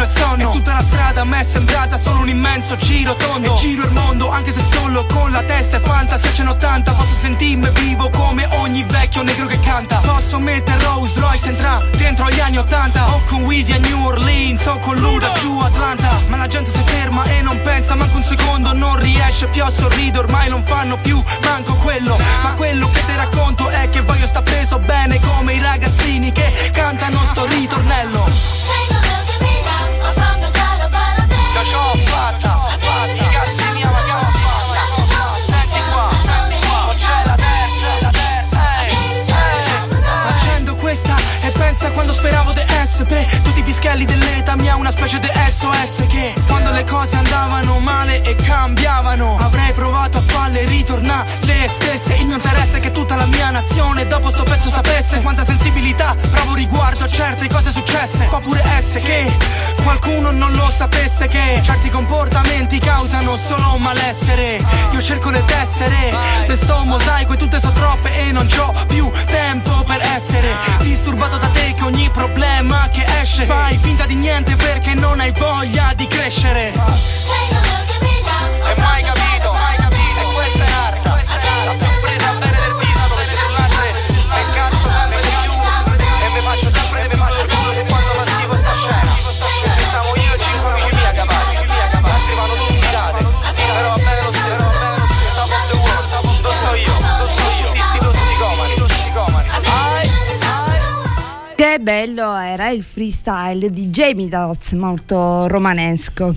il 0.09 0.19
sonno 0.19 0.49
E 0.49 0.53
tutta 0.53 0.73
la 0.73 0.83
strada 0.83 1.21
a 1.21 1.25
me 1.25 1.41
è 1.41 1.43
sembrata 1.43 1.97
solo 1.97 2.21
un 2.21 2.29
immenso 2.29 2.77
giro 2.77 3.15
tondo. 3.15 3.55
E 3.55 3.59
giro 3.59 3.85
il 3.85 3.93
mondo 3.93 4.31
anche 4.31 4.51
se 4.51 4.61
solo 4.73 5.05
con 5.07 5.31
la 5.31 5.43
testa 5.43 5.77
è 5.77 5.81
fantasia 5.81 6.33
ce 6.33 6.43
n'ho 6.43 6.57
tanta 6.57 6.93
Posso 6.93 7.15
sentirmi 7.15 7.69
vivo 7.75 8.09
come 8.11 8.49
ogni 8.53 8.85
vecchio 8.85 9.23
negro 9.23 9.47
che 9.47 9.61
canta. 9.61 9.99
Posso 9.99 10.39
mettere 10.39 10.83
Rose 10.83 11.21
Royce 11.21 11.49
entra 11.49 11.83
dentro 11.97 12.25
agli 12.25 12.41
anni 12.41 12.59
80 12.59 13.15
O 13.15 13.23
con 13.27 13.43
Weezy 13.43 13.73
a 13.73 13.79
New 13.79 14.07
Orleans 14.07 14.65
o 14.67 14.79
con 14.79 14.97
Luda 14.97 15.33
giù 15.33 15.59
Atlanta. 15.59 16.21
Ma 16.29 16.37
la 16.37 16.49
gente 16.49 16.71
si 16.71 16.83
ferma 16.85 17.25
e 17.25 17.43
non 17.43 17.61
pensa 17.63 17.95
manco 17.95 18.17
un 18.17 18.23
secondo. 18.23 18.73
Non 18.73 18.99
riesce 18.99 19.47
più 19.49 19.63
a 19.63 19.71
sorridere 19.71 20.25
ormai 20.25 20.49
non 20.49 20.65
fanno 20.65 20.97
più 20.99 21.23
manco 21.45 21.75
quello. 21.75 22.19
Ma 22.43 22.53
quello 22.53 22.91
che 22.91 23.05
ti 23.05 23.15
racconto 23.15 23.69
è 23.69 23.89
che 23.91 24.01
voglio 24.01 24.27
sta 24.27 24.43
preso 24.43 24.79
bene 24.79 25.21
Come 25.21 25.55
i 25.55 25.61
ragazzini 25.61 26.33
che 26.33 26.71
cantano 26.73 27.25
sto 27.25 27.47
ritornello 27.47 28.58
quando 41.99 42.13
speravo 42.13 42.53
di 42.53 42.63
essere 42.81 43.27
i 43.43 43.53
pischelli 43.69 44.07
dell'età 44.07 44.57
mia 44.57 44.77
una 44.77 44.91
specie 44.91 45.19
di 45.19 45.29
SOS 45.29 46.07
Che 46.09 46.33
quando 46.47 46.71
le 46.71 46.85
cose 46.85 47.17
andavano 47.17 47.79
male 47.81 48.23
e 48.23 48.35
cambiavano 48.35 49.37
Avrei 49.39 49.75
provato 49.75 50.17
a 50.17 50.21
farle 50.23 50.65
ritornare 50.65 51.29
le 51.41 51.69
stesse. 51.69 52.15
Il 52.15 52.27
mio 52.27 52.37
interesse 52.37 52.79
è 52.79 52.81
che 52.81 52.93
tutta 52.93 53.15
la 53.15 53.27
mia 53.27 53.51
nazione 53.51 54.07
dopo 54.07 54.31
sto 54.31 54.45
pezzo 54.45 54.71
sapesse 54.71 55.21
Quanta 55.21 55.45
sensibilità 55.45 56.17
provo 56.31 56.55
riguardo 56.55 57.05
a 57.05 57.09
certe 57.09 57.47
cose 57.49 57.71
successe. 57.71 58.25
Può 58.25 58.41
pure 58.41 58.63
essere 58.77 59.05
che 59.05 59.37
qualcuno 59.83 60.31
non 60.31 60.53
lo 60.53 60.71
sapesse 60.71 61.29
Che 61.29 61.61
certi 61.63 61.91
comportamenti 61.91 62.79
causano 62.79 63.37
solo 63.37 63.77
malessere. 63.77 64.65
Io 64.93 65.03
cerco 65.03 65.31
di 65.31 65.43
essere 65.61 66.17
De 66.47 66.57
sto 66.57 66.85
mosaico 66.85 67.35
e 67.35 67.37
tutte 67.37 67.61
so 67.61 67.71
troppe 67.73 68.19
e 68.19 68.33
non 68.33 68.47
c'ho 68.47 68.73
più 68.87 69.11
tempo 69.27 69.85
per 69.85 70.01
essere 70.17 70.57
Disturbato 70.81 71.37
da 71.37 71.49
te 71.49 71.75
che 71.75 71.85
ogni 71.85 72.09
problema 72.09 72.89
che 72.91 73.05
esce 73.21 73.45
Fai 73.61 73.77
finta 73.79 74.07
di 74.07 74.15
niente 74.15 74.55
perché 74.55 74.95
non 74.95 75.19
hai 75.19 75.33
voglia 75.33 75.93
di 75.93 76.07
crescere. 76.07 76.73
E 76.73 77.88
era 102.69 102.71
il 102.71 102.83
freestyle 102.83 103.71
di 103.71 103.87
Jamie 103.89 104.29
Dotz, 104.29 104.73
molto 104.73 105.47
romanesco. 105.47 106.35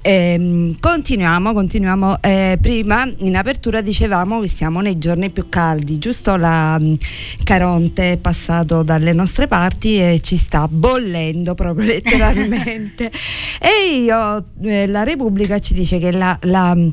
Ehm, 0.00 0.76
continuiamo, 0.78 1.52
continuiamo. 1.52 2.22
Eh, 2.22 2.58
prima 2.60 3.10
in 3.18 3.36
apertura 3.36 3.80
dicevamo 3.80 4.40
che 4.40 4.48
siamo 4.48 4.80
nei 4.80 4.98
giorni 4.98 5.30
più 5.30 5.48
caldi, 5.48 5.98
giusto? 5.98 6.36
La 6.36 6.78
mh, 6.78 6.96
Caronte 7.42 8.12
è 8.12 8.16
passato 8.16 8.82
dalle 8.82 9.12
nostre 9.12 9.48
parti 9.48 9.98
e 9.98 10.20
ci 10.22 10.36
sta 10.36 10.68
bollendo 10.68 11.54
proprio 11.54 11.86
letteralmente. 11.86 13.10
e 13.60 13.96
io, 13.96 14.44
eh, 14.62 14.86
la 14.86 15.02
Repubblica 15.02 15.58
ci 15.58 15.74
dice 15.74 15.98
che 15.98 16.12
la, 16.12 16.36
la 16.42 16.76
eh, 16.76 16.92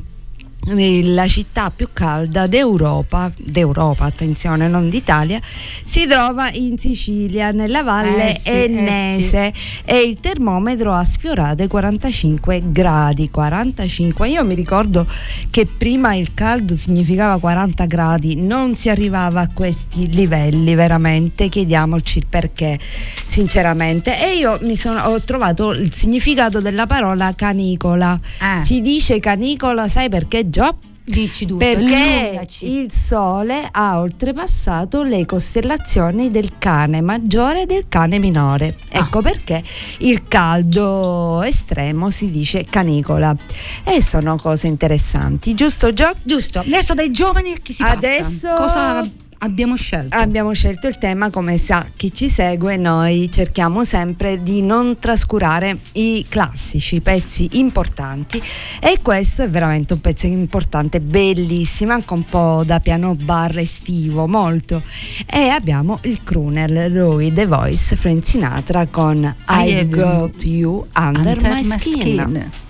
la 0.66 1.26
città 1.26 1.72
più 1.74 1.88
calda 1.92 2.46
d'Europa, 2.46 3.32
d'Europa, 3.36 4.04
attenzione, 4.04 4.68
non 4.68 4.90
d'Italia, 4.90 5.40
si 5.84 6.06
trova 6.06 6.50
in 6.52 6.78
Sicilia, 6.78 7.50
nella 7.50 7.82
valle 7.82 8.34
Eh 8.34 8.38
sì, 8.38 8.48
eh 8.48 8.64
Ennese 8.64 9.52
e 9.84 10.00
il 10.00 10.18
termometro 10.20 10.92
ha 10.92 11.02
sfiorato 11.02 11.62
i 11.62 11.66
45 11.66 12.62
gradi. 12.66 13.30
45. 13.30 14.28
Io 14.28 14.44
mi 14.44 14.54
ricordo 14.54 15.06
che 15.48 15.66
prima 15.66 16.14
il 16.14 16.34
caldo 16.34 16.76
significava 16.76 17.38
40 17.38 17.86
gradi, 17.86 18.36
non 18.36 18.76
si 18.76 18.90
arrivava 18.90 19.40
a 19.40 19.48
questi 19.48 20.10
livelli 20.10 20.74
veramente, 20.74 21.48
chiediamoci 21.48 22.18
il 22.18 22.26
perché, 22.28 22.78
sinceramente. 23.24 24.20
E 24.22 24.36
io 24.36 24.58
mi 24.62 24.76
sono, 24.76 25.00
ho 25.04 25.20
trovato 25.22 25.72
il 25.72 25.92
significato 25.94 26.60
della 26.60 26.86
parola 26.86 27.32
canicola. 27.34 28.18
Ah. 28.40 28.62
Si 28.62 28.82
dice 28.82 29.20
canicola, 29.20 29.88
sai 29.88 30.08
perché 30.10 30.49
Gio? 30.50 30.78
Dici 31.02 31.44
tutto, 31.44 31.58
Perché 31.64 31.80
illuminaci. 31.82 32.70
il 32.70 32.92
Sole 32.92 33.66
ha 33.68 33.98
oltrepassato 33.98 35.02
le 35.02 35.26
costellazioni 35.26 36.30
del 36.30 36.52
cane 36.58 37.00
maggiore 37.00 37.62
e 37.62 37.66
del 37.66 37.86
cane 37.88 38.18
minore. 38.20 38.76
Ah. 38.92 38.98
Ecco 38.98 39.20
perché 39.20 39.60
il 40.00 40.28
caldo 40.28 41.42
estremo 41.42 42.10
si 42.10 42.30
dice 42.30 42.64
canicola. 42.64 43.34
E 43.82 44.02
sono 44.02 44.36
cose 44.36 44.68
interessanti, 44.68 45.54
giusto 45.54 45.92
Gio? 45.92 46.12
Giusto, 46.22 46.60
adesso 46.60 46.94
dai 46.94 47.10
giovani 47.10 47.52
a 47.52 47.56
chi 47.60 47.72
si 47.72 47.82
passa? 47.82 47.96
Adesso- 47.96 48.54
Cosa 48.54 49.02
abbiamo 49.40 49.76
scelto? 49.76 50.16
Abbiamo 50.16 50.52
scelto 50.52 50.86
il 50.86 50.98
tema, 50.98 51.30
come 51.30 51.58
sa 51.58 51.86
chi 51.94 52.12
ci 52.12 52.28
segue, 52.28 52.76
noi 52.76 53.30
cerchiamo 53.30 53.84
sempre 53.84 54.42
di 54.42 54.62
non 54.62 54.98
trascurare 54.98 55.78
i 55.92 56.26
classici, 56.28 56.96
i 56.96 57.00
pezzi 57.00 57.48
importanti 57.52 58.42
e 58.80 59.00
questo 59.02 59.42
è 59.42 59.48
veramente 59.48 59.92
un 59.92 60.00
pezzo 60.00 60.26
importante, 60.26 61.00
bellissimo, 61.00 61.92
anche 61.92 62.12
un 62.12 62.24
po' 62.24 62.62
da 62.64 62.80
piano 62.80 63.14
bar 63.14 63.58
estivo, 63.58 64.26
molto. 64.26 64.82
E 65.26 65.48
abbiamo 65.48 65.98
il 66.02 66.22
crooner, 66.22 66.90
lui, 66.90 67.32
The 67.32 67.46
Voice, 67.46 67.96
Frank 67.96 68.26
Sinatra 68.26 68.86
con 68.86 69.34
I, 69.48 69.88
Got 69.88 70.44
You 70.44 70.86
Under, 70.96 71.40
My, 71.40 71.64
skin. 71.64 72.18
I've 72.20 72.69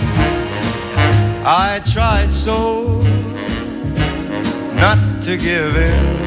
I 1.43 1.81
tried 1.91 2.31
so 2.31 3.01
not 4.75 5.23
to 5.23 5.37
give 5.37 5.75
in. 5.75 6.21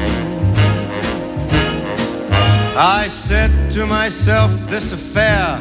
I 2.77 3.07
said 3.07 3.71
to 3.71 3.85
myself, 3.85 4.51
this 4.67 4.91
affair 4.91 5.59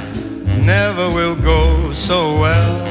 never 0.58 1.08
will 1.08 1.36
go 1.36 1.92
so 1.92 2.40
well. 2.40 2.84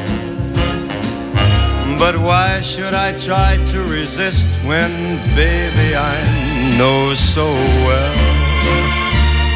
But 2.00 2.18
why 2.18 2.62
should 2.62 2.94
I 2.94 3.12
try 3.18 3.58
to 3.68 3.84
resist 3.84 4.48
when, 4.64 5.18
baby, 5.36 5.98
I 5.98 6.78
know 6.78 7.14
so 7.14 7.52
well 7.54 8.16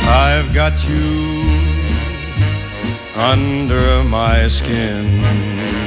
I've 0.10 0.53
got 0.53 0.74
you 0.89 1.41
under 3.16 4.03
my 4.03 4.49
skin? 4.49 5.86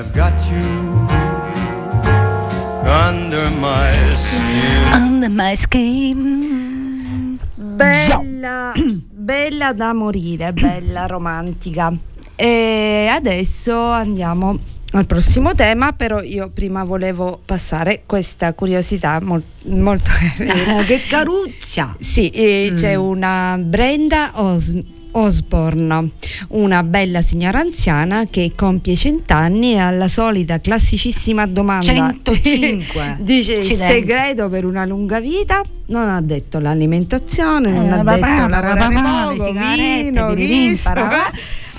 I've 0.00 0.16
got 0.16 0.32
you 0.50 1.06
under 2.88 3.50
my 3.60 3.92
skin. 4.16 4.92
Under 4.94 5.28
my 5.28 5.54
skin. 5.54 7.38
Bella, 7.54 8.72
bella 9.12 9.74
da 9.74 9.92
morire, 9.92 10.54
bella 10.54 11.04
romantica. 11.04 11.92
E 12.34 13.08
adesso 13.10 13.78
andiamo 13.78 14.58
al 14.92 15.04
prossimo 15.04 15.54
tema, 15.54 15.92
però 15.92 16.22
io 16.22 16.48
prima 16.48 16.82
volevo 16.82 17.38
passare 17.44 18.04
questa 18.06 18.54
curiosità 18.54 19.20
mol- 19.20 19.44
molto 19.66 20.12
che 20.86 21.02
caruccia! 21.10 21.94
Sì, 22.00 22.30
eh, 22.30 22.72
c'è 22.74 22.94
una 22.94 23.58
Brenda 23.60 24.30
Os- 24.36 24.74
Osborne, 25.12 26.10
una 26.48 26.82
bella 26.82 27.22
signora 27.22 27.60
anziana 27.60 28.26
che 28.26 28.52
compie 28.54 28.94
cent'anni 28.96 29.72
e 29.74 29.78
alla 29.78 30.08
solita 30.08 30.60
classicissima 30.60 31.46
domanda 31.46 31.84
105. 31.92 33.16
dice 33.20 33.54
il 33.54 33.64
segreto 33.64 34.48
per 34.48 34.64
una 34.64 34.84
lunga 34.84 35.20
vita 35.20 35.62
non 35.86 36.08
ha 36.08 36.20
detto 36.20 36.58
l'alimentazione, 36.60 37.70
non 37.72 37.84
Eh, 37.86 37.90
ha 37.90 38.02
papà, 38.04 38.14
detto 38.14 38.48
papà, 38.48 38.48
lavorare 38.48 39.34
poco, 39.36 39.52
vino, 39.74 40.32
riso, 40.34 40.88
ha 40.88 41.32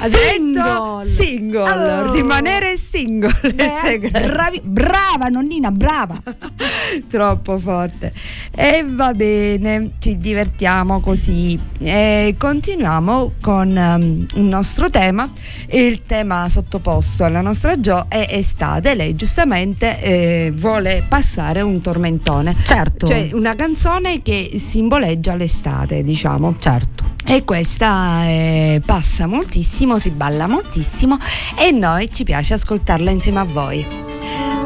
detto 0.09 1.03
Single. 1.03 1.05
single, 1.05 1.69
Oh. 1.69 2.11
rimanere 2.13 2.75
single 2.77 3.39
Beh, 3.53 4.09
bravi- 4.09 4.61
brava 4.63 5.27
nonnina, 5.29 5.71
brava! 5.71 6.21
troppo 7.09 7.57
forte. 7.57 8.11
E 8.53 8.83
va 8.87 9.13
bene, 9.13 9.91
ci 9.99 10.17
divertiamo 10.17 10.99
così. 10.99 11.57
E 11.79 12.35
continuiamo 12.37 13.20
con 13.41 13.77
ehm, 13.77 14.25
il 14.35 14.41
nostro 14.41 14.89
tema. 14.89 15.31
Il 15.69 16.03
tema 16.05 16.49
sottoposto 16.49 17.23
alla 17.23 17.41
nostra 17.41 17.79
Gio 17.79 18.05
è 18.07 18.25
estate. 18.29 18.95
Lei 18.95 19.15
giustamente 19.15 20.01
eh, 20.01 20.53
vuole 20.55 21.05
passare 21.07 21.61
un 21.61 21.81
tormentone. 21.81 22.55
Certo. 22.63 23.05
Cioè 23.05 23.29
una 23.33 23.55
canzone 23.55 24.21
che 24.21 24.53
simboleggia 24.55 25.35
l'estate, 25.35 26.03
diciamo. 26.03 26.55
Certo. 26.59 27.03
E 27.25 27.43
questa 27.43 28.25
eh, 28.25 28.81
passa 28.85 29.27
moltissimo, 29.27 29.99
si 29.99 30.09
balla 30.09 30.47
moltissimo 30.47 31.17
e 31.57 31.71
noi 31.71 32.11
ci 32.11 32.23
piace 32.23 32.55
ascoltarla 32.55 33.11
insieme 33.11 33.39
a 33.39 33.45
voi. 33.45 33.85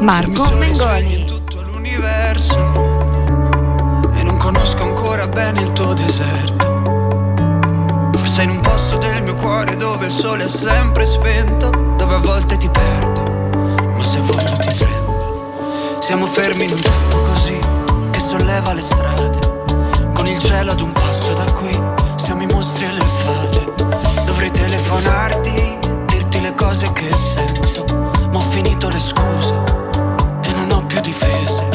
Marco 0.00 0.52
Mengoni. 0.56 1.20
in 1.20 1.26
tutto 1.26 1.62
l'universo 1.62 2.58
e 4.14 4.22
non 4.22 4.36
conosco 4.38 4.82
ancora 4.82 5.26
bene 5.26 5.60
il 5.60 5.72
tuo 5.72 5.92
deserto. 5.94 6.75
Forse 8.36 8.50
in 8.50 8.54
un 8.54 8.62
posto 8.62 8.98
del 8.98 9.22
mio 9.22 9.34
cuore 9.34 9.76
dove 9.76 10.04
il 10.04 10.12
sole 10.12 10.44
è 10.44 10.48
sempre 10.48 11.06
spento, 11.06 11.70
dove 11.96 12.16
a 12.16 12.18
volte 12.18 12.58
ti 12.58 12.68
perdo, 12.68 13.22
ma 13.96 14.04
se 14.04 14.20
voglio 14.20 14.52
ti 14.58 14.68
prendo. 14.76 15.98
Siamo 16.00 16.26
fermi 16.26 16.64
in 16.64 16.72
un 16.72 16.78
tempo 16.78 17.18
così 17.22 17.58
che 18.10 18.20
solleva 18.20 18.74
le 18.74 18.82
strade, 18.82 19.38
con 20.12 20.26
il 20.26 20.38
cielo 20.38 20.72
ad 20.72 20.80
un 20.82 20.92
passo 20.92 21.32
da 21.32 21.50
qui, 21.52 21.82
siamo 22.16 22.42
i 22.42 22.46
mostri 22.52 22.84
e 22.84 22.92
le 22.92 23.04
fate. 23.04 23.72
Dovrei 24.26 24.50
telefonarti, 24.50 25.78
dirti 26.04 26.40
le 26.42 26.54
cose 26.54 26.92
che 26.92 27.10
sento, 27.16 27.86
ma 28.32 28.36
ho 28.36 28.40
finito 28.50 28.90
le 28.90 29.00
scuse 29.00 29.54
e 30.42 30.52
non 30.52 30.72
ho 30.72 30.84
più 30.84 31.00
difese. 31.00 31.66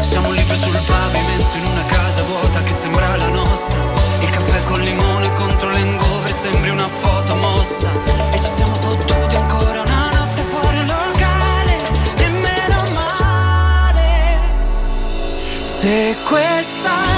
Siamo 0.00 0.30
libri 0.30 0.56
sul 0.56 0.80
pavimento 0.86 1.56
in 1.56 1.64
una 1.64 1.84
casa 1.86 2.22
vuota 2.22 2.62
che 2.62 2.72
sembra 2.72 3.16
la 3.16 3.28
nostra. 3.30 3.80
Il 4.20 4.28
caffè 4.28 4.62
con 4.62 4.80
limone 4.80 5.27
sembri 6.38 6.70
una 6.70 6.88
foto 6.88 7.34
mossa. 7.34 7.90
E 8.30 8.38
ci 8.38 8.48
siamo 8.48 8.74
fottuti 8.74 9.34
ancora 9.34 9.80
una 9.82 10.10
notte 10.12 10.42
fuori 10.42 10.86
locale. 10.86 11.76
E 12.18 12.28
meno 12.28 12.82
male. 12.92 14.38
Se 15.64 16.16
questa 16.28 17.17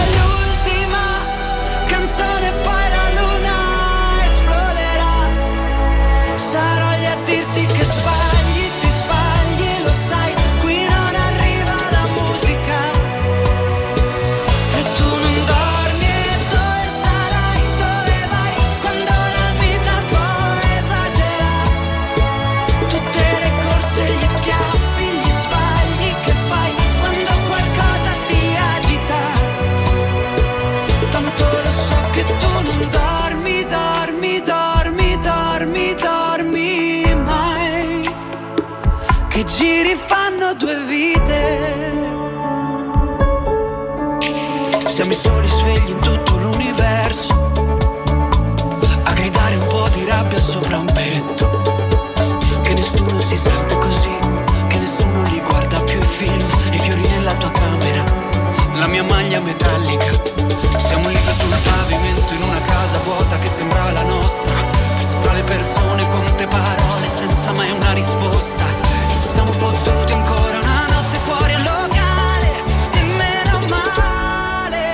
vuota 63.10 63.38
che 63.38 63.48
sembra 63.48 63.90
la 63.90 64.04
nostra. 64.04 64.54
Persi 64.96 65.18
tra 65.18 65.32
le 65.32 65.42
persone, 65.42 66.06
con 66.08 66.24
te 66.36 66.46
parole 66.46 67.08
senza 67.08 67.52
mai 67.52 67.70
una 67.72 67.92
risposta. 67.92 68.64
E 69.08 69.12
ci 69.12 69.18
siamo 69.18 69.50
fottuti 69.52 70.12
ancora 70.12 70.58
una 70.58 70.86
notte 70.86 71.18
fuori 71.18 71.54
al 71.54 71.62
locale 71.62 72.62
E 72.92 73.02
meno 73.22 73.58
male. 73.68 74.86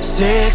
Se 0.00 0.54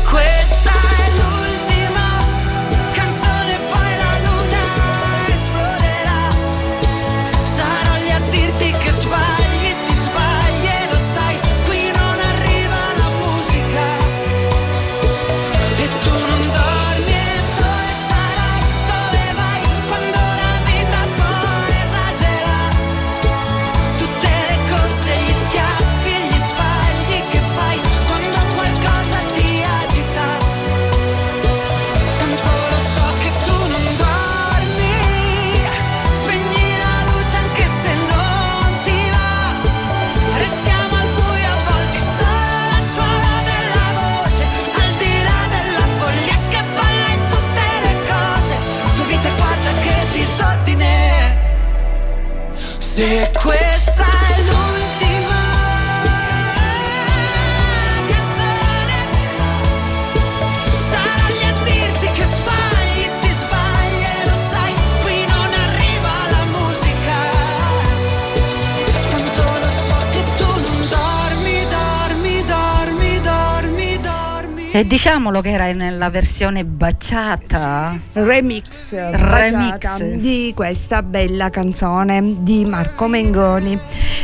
E 74.82 74.88
diciamolo 74.88 75.42
che 75.42 75.52
era 75.52 75.72
nella 75.74 76.10
versione 76.10 76.66
baciata. 76.66 78.00
remix, 78.14 78.90
Remix. 78.90 79.78
baciata 79.78 80.04
di 80.04 80.54
questa 80.56 81.04
bella 81.04 81.52
canzone 81.52 82.38
di 82.40 82.66
Marco 82.66 83.06
Mengoni. 83.06 83.78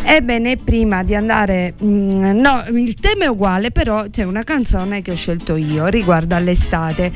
Ebbene, 0.04 0.58
prima 0.58 1.04
di 1.04 1.14
andare, 1.14 1.76
mm, 1.80 2.40
no, 2.40 2.64
il 2.72 2.96
tema 2.96 3.26
è 3.26 3.28
uguale, 3.28 3.70
però 3.70 4.06
c'è 4.10 4.24
una 4.24 4.42
canzone 4.42 5.04
che 5.04 5.12
ho 5.12 5.16
scelto 5.16 5.58
io 5.58 5.86
riguardo 5.86 6.34
all'estate. 6.34 7.12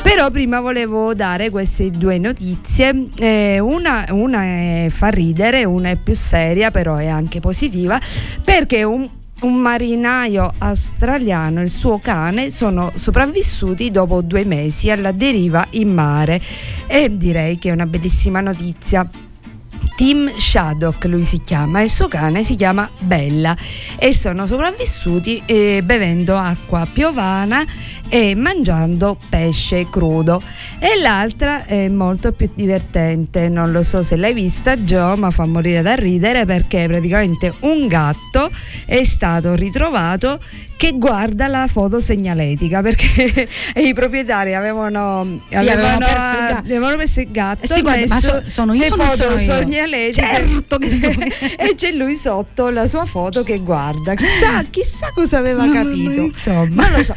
Però 0.00 0.30
prima 0.30 0.60
volevo 0.60 1.14
dare 1.14 1.50
queste 1.50 1.90
due 1.90 2.18
notizie. 2.18 3.08
Eh, 3.18 3.58
una, 3.58 4.04
una 4.10 4.88
fa 4.88 5.08
ridere, 5.08 5.64
una 5.64 5.88
è 5.88 5.96
più 5.96 6.14
seria, 6.14 6.70
però 6.70 6.94
è 6.94 7.08
anche 7.08 7.40
positiva, 7.40 7.98
perché 8.44 8.84
un 8.84 9.22
un 9.44 9.56
marinaio 9.56 10.54
australiano 10.58 11.60
e 11.60 11.64
il 11.64 11.70
suo 11.70 11.98
cane 11.98 12.50
sono 12.50 12.92
sopravvissuti 12.94 13.90
dopo 13.90 14.22
due 14.22 14.44
mesi 14.44 14.90
alla 14.90 15.12
deriva 15.12 15.66
in 15.70 15.92
mare 15.92 16.40
e 16.86 17.14
direi 17.14 17.58
che 17.58 17.68
è 17.68 17.72
una 17.72 17.86
bellissima 17.86 18.40
notizia. 18.40 19.08
Tim 19.96 20.36
Shaddock 20.36 21.04
lui 21.04 21.22
si 21.22 21.40
chiama 21.40 21.82
il 21.82 21.90
suo 21.90 22.08
cane 22.08 22.42
si 22.42 22.56
chiama 22.56 22.90
Bella 22.98 23.56
e 23.96 24.12
sono 24.12 24.44
sopravvissuti 24.44 25.42
eh, 25.46 25.82
bevendo 25.84 26.34
acqua 26.34 26.88
piovana 26.92 27.64
e 28.08 28.34
mangiando 28.34 29.18
pesce 29.30 29.88
crudo. 29.88 30.42
E 30.80 31.00
l'altra 31.00 31.64
è 31.64 31.88
molto 31.88 32.32
più 32.32 32.50
divertente 32.54 33.48
non 33.48 33.70
lo 33.70 33.82
so 33.82 34.02
se 34.02 34.16
l'hai 34.16 34.34
vista 34.34 34.82
Gio 34.82 35.16
ma 35.16 35.30
fa 35.30 35.46
morire 35.46 35.82
da 35.82 35.94
ridere 35.94 36.44
perché 36.44 36.86
praticamente 36.88 37.54
un 37.60 37.86
gatto 37.86 38.50
è 38.86 39.02
stato 39.04 39.54
ritrovato 39.54 40.40
che 40.76 40.92
guarda 40.96 41.46
la 41.46 41.66
foto 41.68 42.00
segnaletica 42.00 42.82
perché 42.82 43.48
i 43.76 43.94
proprietari 43.94 44.54
avevano, 44.54 45.40
Sì, 45.48 45.56
avevano 45.56 45.98
perso 45.98 46.14
il 46.14 46.46
gatto. 46.48 46.58
avevano 46.64 46.96
messo 46.96 47.20
il 47.20 47.30
gatto 47.30 47.64
Eh 47.64 47.74
sì, 47.76 47.80
guarda, 47.82 48.06
ma 48.08 48.20
so- 48.20 48.42
sono 48.46 48.74
io 48.74 48.80
le 48.82 48.88
non 48.88 48.98
foto 49.06 49.38
segnaletiche 49.38 50.12
Certo 50.26 50.78
e 51.58 51.74
c'è 51.76 51.92
lui 51.92 52.14
sotto 52.14 52.68
la 52.70 52.86
sua 52.86 53.04
foto 53.06 53.42
che 53.42 53.58
guarda 53.60 54.14
chissà, 54.14 54.62
chissà 54.70 55.10
cosa 55.14 55.38
aveva 55.38 55.64
No, 55.64 55.72
no, 55.72 55.82
capito 55.84 56.20
insomma. 56.22 56.68
ma 56.74 56.90
lo 56.90 57.02
so 57.02 57.12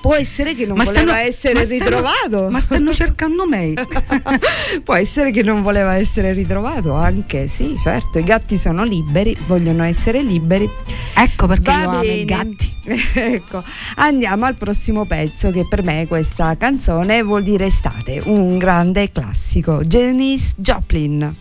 può 0.00 0.14
essere 0.14 0.54
che 0.54 0.66
non 0.66 0.76
Ma 0.76 0.84
voleva 0.84 1.06
stanno- 1.06 1.20
essere 1.22 1.54
ma 1.54 1.62
stanno- 1.64 1.80
ritrovato 1.84 2.50
Ma 2.50 2.60
stanno 2.60 2.92
cercando 2.92 3.46
me. 3.46 3.72
può 4.84 4.94
essere 4.94 5.30
che 5.30 5.42
non 5.42 5.62
voleva 5.62 5.94
essere 5.96 6.32
ritrovato 6.32 6.92
anche 6.94 7.48
sì 7.48 7.74
certo 7.82 8.18
i 8.18 8.22
gatti 8.24 8.56
sono 8.56 8.84
liberi 8.84 9.36
vogliono 9.46 9.82
essere 9.84 10.22
liberi 10.22 10.68
Ecco 11.14 11.46
perché 11.48 11.70
Va 11.72 11.80
io 11.80 11.88
amo 11.88 12.00
bene. 12.00 12.12
i 12.14 12.24
gatti. 12.24 12.76
ecco, 13.14 13.62
andiamo 13.96 14.44
al 14.44 14.54
prossimo 14.54 15.04
pezzo 15.04 15.50
che 15.50 15.66
per 15.68 15.82
me 15.82 16.06
questa 16.06 16.56
canzone 16.56 17.22
vuol 17.22 17.42
dire 17.42 17.66
estate, 17.66 18.20
un 18.24 18.58
grande 18.58 19.10
classico, 19.12 19.82
Janis 19.82 20.54
Joplin. 20.56 21.36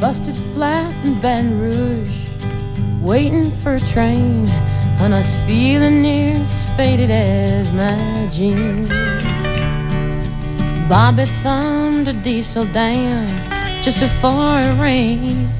Busted 0.00 0.36
flat 0.54 0.92
in 1.04 1.20
Baton 1.20 1.60
Rouge, 1.60 2.10
waiting 3.02 3.52
for 3.62 3.74
a 3.74 3.80
train, 3.80 4.48
and 4.98 5.14
I 5.14 5.18
was 5.18 5.38
feeling 5.46 6.00
near 6.00 6.40
as 6.40 6.66
faded 6.76 7.10
as 7.10 7.70
my 7.72 8.26
jeans. 8.30 8.88
Bobby 10.88 11.26
thumbed 11.42 12.08
a 12.08 12.12
diesel 12.14 12.64
down 12.72 13.28
just 13.82 14.00
before 14.00 14.58
it 14.58 14.80
rained 14.80 15.59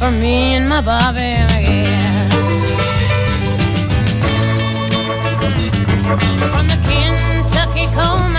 For 0.00 0.10
me 0.10 0.54
and 0.54 0.66
my 0.66 0.80
Bobby, 0.80 1.20
yeah. 1.20 2.28
From 6.52 6.66
the 6.68 6.78
Kentucky 6.88 7.84
coal 7.94 8.29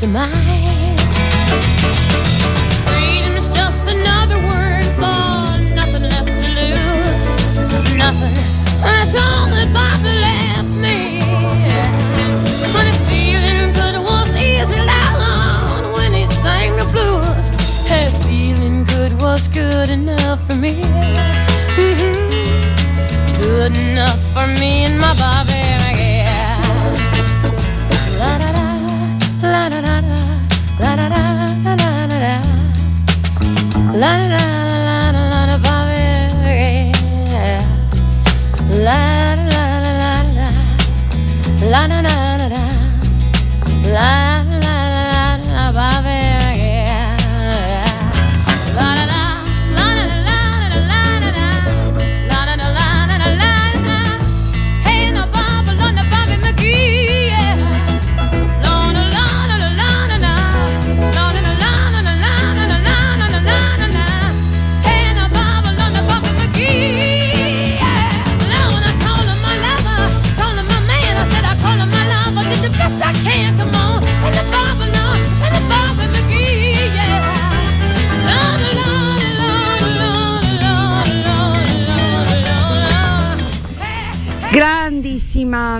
to 0.00 0.06
mine. 0.06 0.69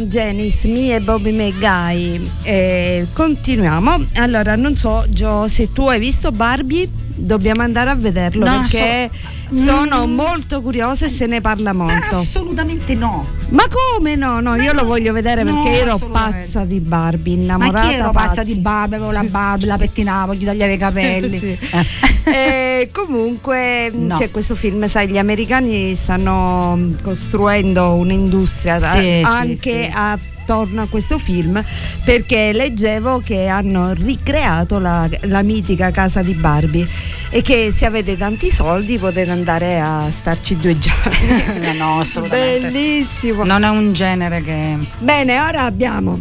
Janice, 0.09 0.68
me 0.68 0.94
e 0.94 1.01
Bobby 1.01 1.32
McGuy. 1.32 2.30
Eh, 2.42 3.07
continuiamo. 3.12 4.05
Allora, 4.16 4.57
non 4.57 4.76
so, 4.76 5.05
Gio, 5.09 5.46
se 5.48 5.72
tu 5.72 5.86
hai 5.88 5.98
visto 5.98 6.32
Barbie, 6.32 6.88
dobbiamo 7.14 7.62
andare 7.62 7.90
a 7.90 7.94
vederlo 7.94 8.44
No, 8.46 8.59
perché 8.61 9.11
so- 9.51 9.64
sono 9.64 10.07
Mm. 10.07 10.12
molto 10.14 10.62
curiosa 10.62 11.07
e 11.07 11.11
se 11.11 11.26
ne 11.26 11.40
parla 11.40 11.72
molto. 11.72 12.18
Assolutamente 12.18 12.94
no. 12.94 13.26
Ma 13.51 13.64
come 13.68 14.14
no? 14.14 14.40
No, 14.40 14.55
io 14.57 14.72
lo 14.72 14.84
voglio 14.84 15.12
vedere 15.12 15.42
No, 15.42 15.61
perché 15.62 15.80
ero 15.80 15.94
assolutamente. 15.94 16.38
pazza 16.46 16.64
di 16.64 16.80
Barbie, 16.80 17.36
Ma 17.36 17.42
innamorata. 17.42 17.88
chi 17.88 17.94
ero 17.94 18.11
pazza 18.11 18.42
di 18.44 18.55
Barbie? 18.57 18.96
Avevo 18.96 19.11
la 19.11 19.24
Barbie, 19.24 19.66
la 19.66 19.76
pettinavo, 19.76 20.34
gli 20.34 20.44
tagliavo 20.44 20.72
i 20.72 20.78
capelli. 20.78 21.38
Sì. 21.38 21.59
Eh, 22.22 22.69
comunque 22.91 23.91
No. 23.93 24.16
c'è 24.16 24.31
questo 24.31 24.55
film, 24.55 24.87
sai, 24.87 25.09
gli 25.09 25.18
americani 25.18 25.95
stanno 25.95 26.74
mm, 26.76 26.93
costruendo 27.03 27.95
un'industria 27.95 28.78
Sì, 28.78 28.99
sì, 29.01 29.22
anche 29.24 29.85
sì. 29.85 29.91
attorno 29.93 30.83
a 30.83 30.87
questo 30.89 31.18
film 31.18 31.62
perché 32.05 32.53
leggevo 32.53 33.20
che 33.24 33.47
hanno 33.47 33.93
ricreato 33.93 34.78
la, 34.78 35.09
la 35.22 35.43
mitica 35.43 35.91
casa 35.91 36.22
di 36.22 36.35
Barbie 36.35 36.89
e 37.31 37.43
che 37.43 37.70
se 37.74 37.87
avete 37.87 38.16
tanti 38.16 38.51
soldi 38.51 38.99
potete 38.99 39.31
andare 39.31 39.78
a 39.81 40.09
starci 40.11 40.57
due 40.57 40.76
giorni. 40.78 41.76
no, 41.78 42.01
assolutamente. 42.01 42.68
Bellissimo. 42.70 43.45
Non 43.45 43.62
è 43.62 43.68
un 43.68 43.93
genere 43.93 44.43
che. 44.43 44.76
Bene, 44.99 45.39
ora 45.41 45.62
abbiamo 45.64 46.20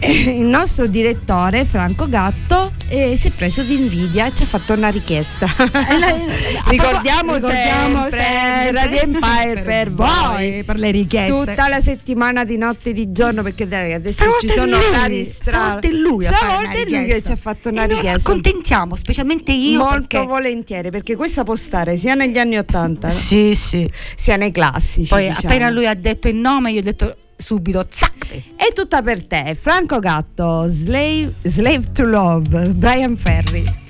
il 0.38 0.44
nostro 0.46 0.86
direttore 0.86 1.64
Franco 1.64 2.08
Gatto 2.08 2.72
eh, 2.88 3.16
si 3.16 3.28
è 3.28 3.30
preso 3.30 3.62
d'invidia 3.62 4.26
e 4.26 4.34
ci 4.34 4.42
ha 4.42 4.46
fatto 4.46 4.72
una 4.72 4.88
richiesta. 4.88 5.46
ricordiamo, 6.68 7.34
ricordiamo 7.34 8.08
sempre, 8.08 8.10
sempre. 8.10 8.70
Radio 8.72 9.00
Empire 9.00 9.62
per, 9.62 9.90
voi 9.92 10.62
per 10.64 10.76
le 10.76 10.90
richieste. 10.90 11.32
tutta 11.32 11.68
la 11.68 11.80
settimana 11.80 12.44
di 12.44 12.56
notte 12.56 12.90
e 12.90 12.92
di 12.92 13.12
giorno 13.12 13.42
perché 13.42 13.68
dai, 13.68 13.92
adesso 13.92 14.14
Stavolta 14.14 14.40
ci 14.40 14.48
sono 14.48 14.76
lui, 14.76 14.84
orari 14.86 15.24
strani. 15.24 15.40
stavolta 15.80 15.88
è 15.88 15.90
lui 15.92 16.24
Stavolta 16.24 16.70
è 16.72 16.84
lui 16.86 17.04
che 17.06 17.22
ci 17.22 17.32
ha 17.32 17.36
fatto 17.36 17.68
una 17.68 17.82
E 17.82 17.86
richiesta 17.86 18.16
accontentiamo, 18.30 18.96
specialmente 18.96 19.52
io. 19.52 19.78
molto 19.78 20.06
perché... 20.08 20.26
volentieri 20.26 20.90
perché 20.90 21.16
questa 21.16 21.44
può 21.44 21.54
stare 21.56 21.96
sia 21.96 22.14
negli 22.14 22.38
anni 22.38 22.56
80 22.56 23.08
Sì, 23.10 23.54
sì. 23.54 23.88
sia 24.16 24.36
nei 24.36 24.50
classici 24.50 25.08
Poi 25.08 25.26
diciamo. 25.28 25.38
appena 25.44 25.70
lui 25.70 25.86
ha 25.86 25.94
detto 25.94 26.28
il 26.28 26.36
nome, 26.36 26.72
io 26.72 26.80
ho 26.80 26.84
detto 26.84 27.16
subito, 27.40 27.84
zac! 27.90 28.54
È 28.56 28.72
tutta 28.74 29.02
per 29.02 29.26
te, 29.26 29.56
Franco 29.58 29.98
Gatto, 29.98 30.66
Slave, 30.66 31.34
Slave 31.42 31.92
to 31.92 32.04
Love, 32.04 32.68
Brian 32.74 33.16
Ferry. 33.16 33.89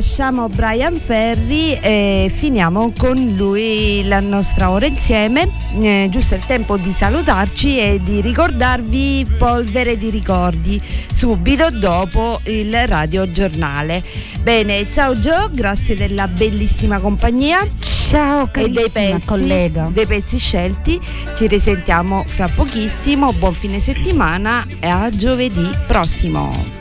Lasciamo 0.00 0.48
Brian 0.48 0.98
Ferry 0.98 1.72
e 1.72 2.32
finiamo 2.34 2.90
con 2.96 3.34
lui 3.36 4.02
la 4.08 4.20
nostra 4.20 4.70
ora 4.70 4.86
insieme. 4.86 5.46
Eh, 5.78 6.08
giusto 6.10 6.34
il 6.36 6.46
tempo 6.46 6.78
di 6.78 6.90
salutarci 6.96 7.78
e 7.78 8.00
di 8.02 8.22
ricordarvi 8.22 9.26
Polvere 9.36 9.98
di 9.98 10.08
ricordi 10.08 10.80
subito 11.12 11.68
dopo 11.70 12.40
il 12.46 12.74
radio 12.88 13.30
giornale. 13.30 14.02
Bene, 14.40 14.90
ciao 14.90 15.18
Gio, 15.18 15.50
grazie 15.52 15.94
della 15.94 16.26
bellissima 16.28 16.98
compagnia. 16.98 17.68
Ciao 17.78 18.48
e 18.54 18.70
dei 18.70 18.72
carissima 18.72 19.16
pezzi, 19.16 19.26
collega. 19.26 19.90
dei 19.92 20.06
pezzi 20.06 20.38
scelti. 20.38 20.98
Ci 21.36 21.46
risentiamo 21.46 22.24
fra 22.26 22.48
pochissimo. 22.48 23.34
Buon 23.34 23.52
fine 23.52 23.78
settimana 23.80 24.66
e 24.80 24.86
a 24.88 25.10
giovedì 25.10 25.68
prossimo. 25.86 26.79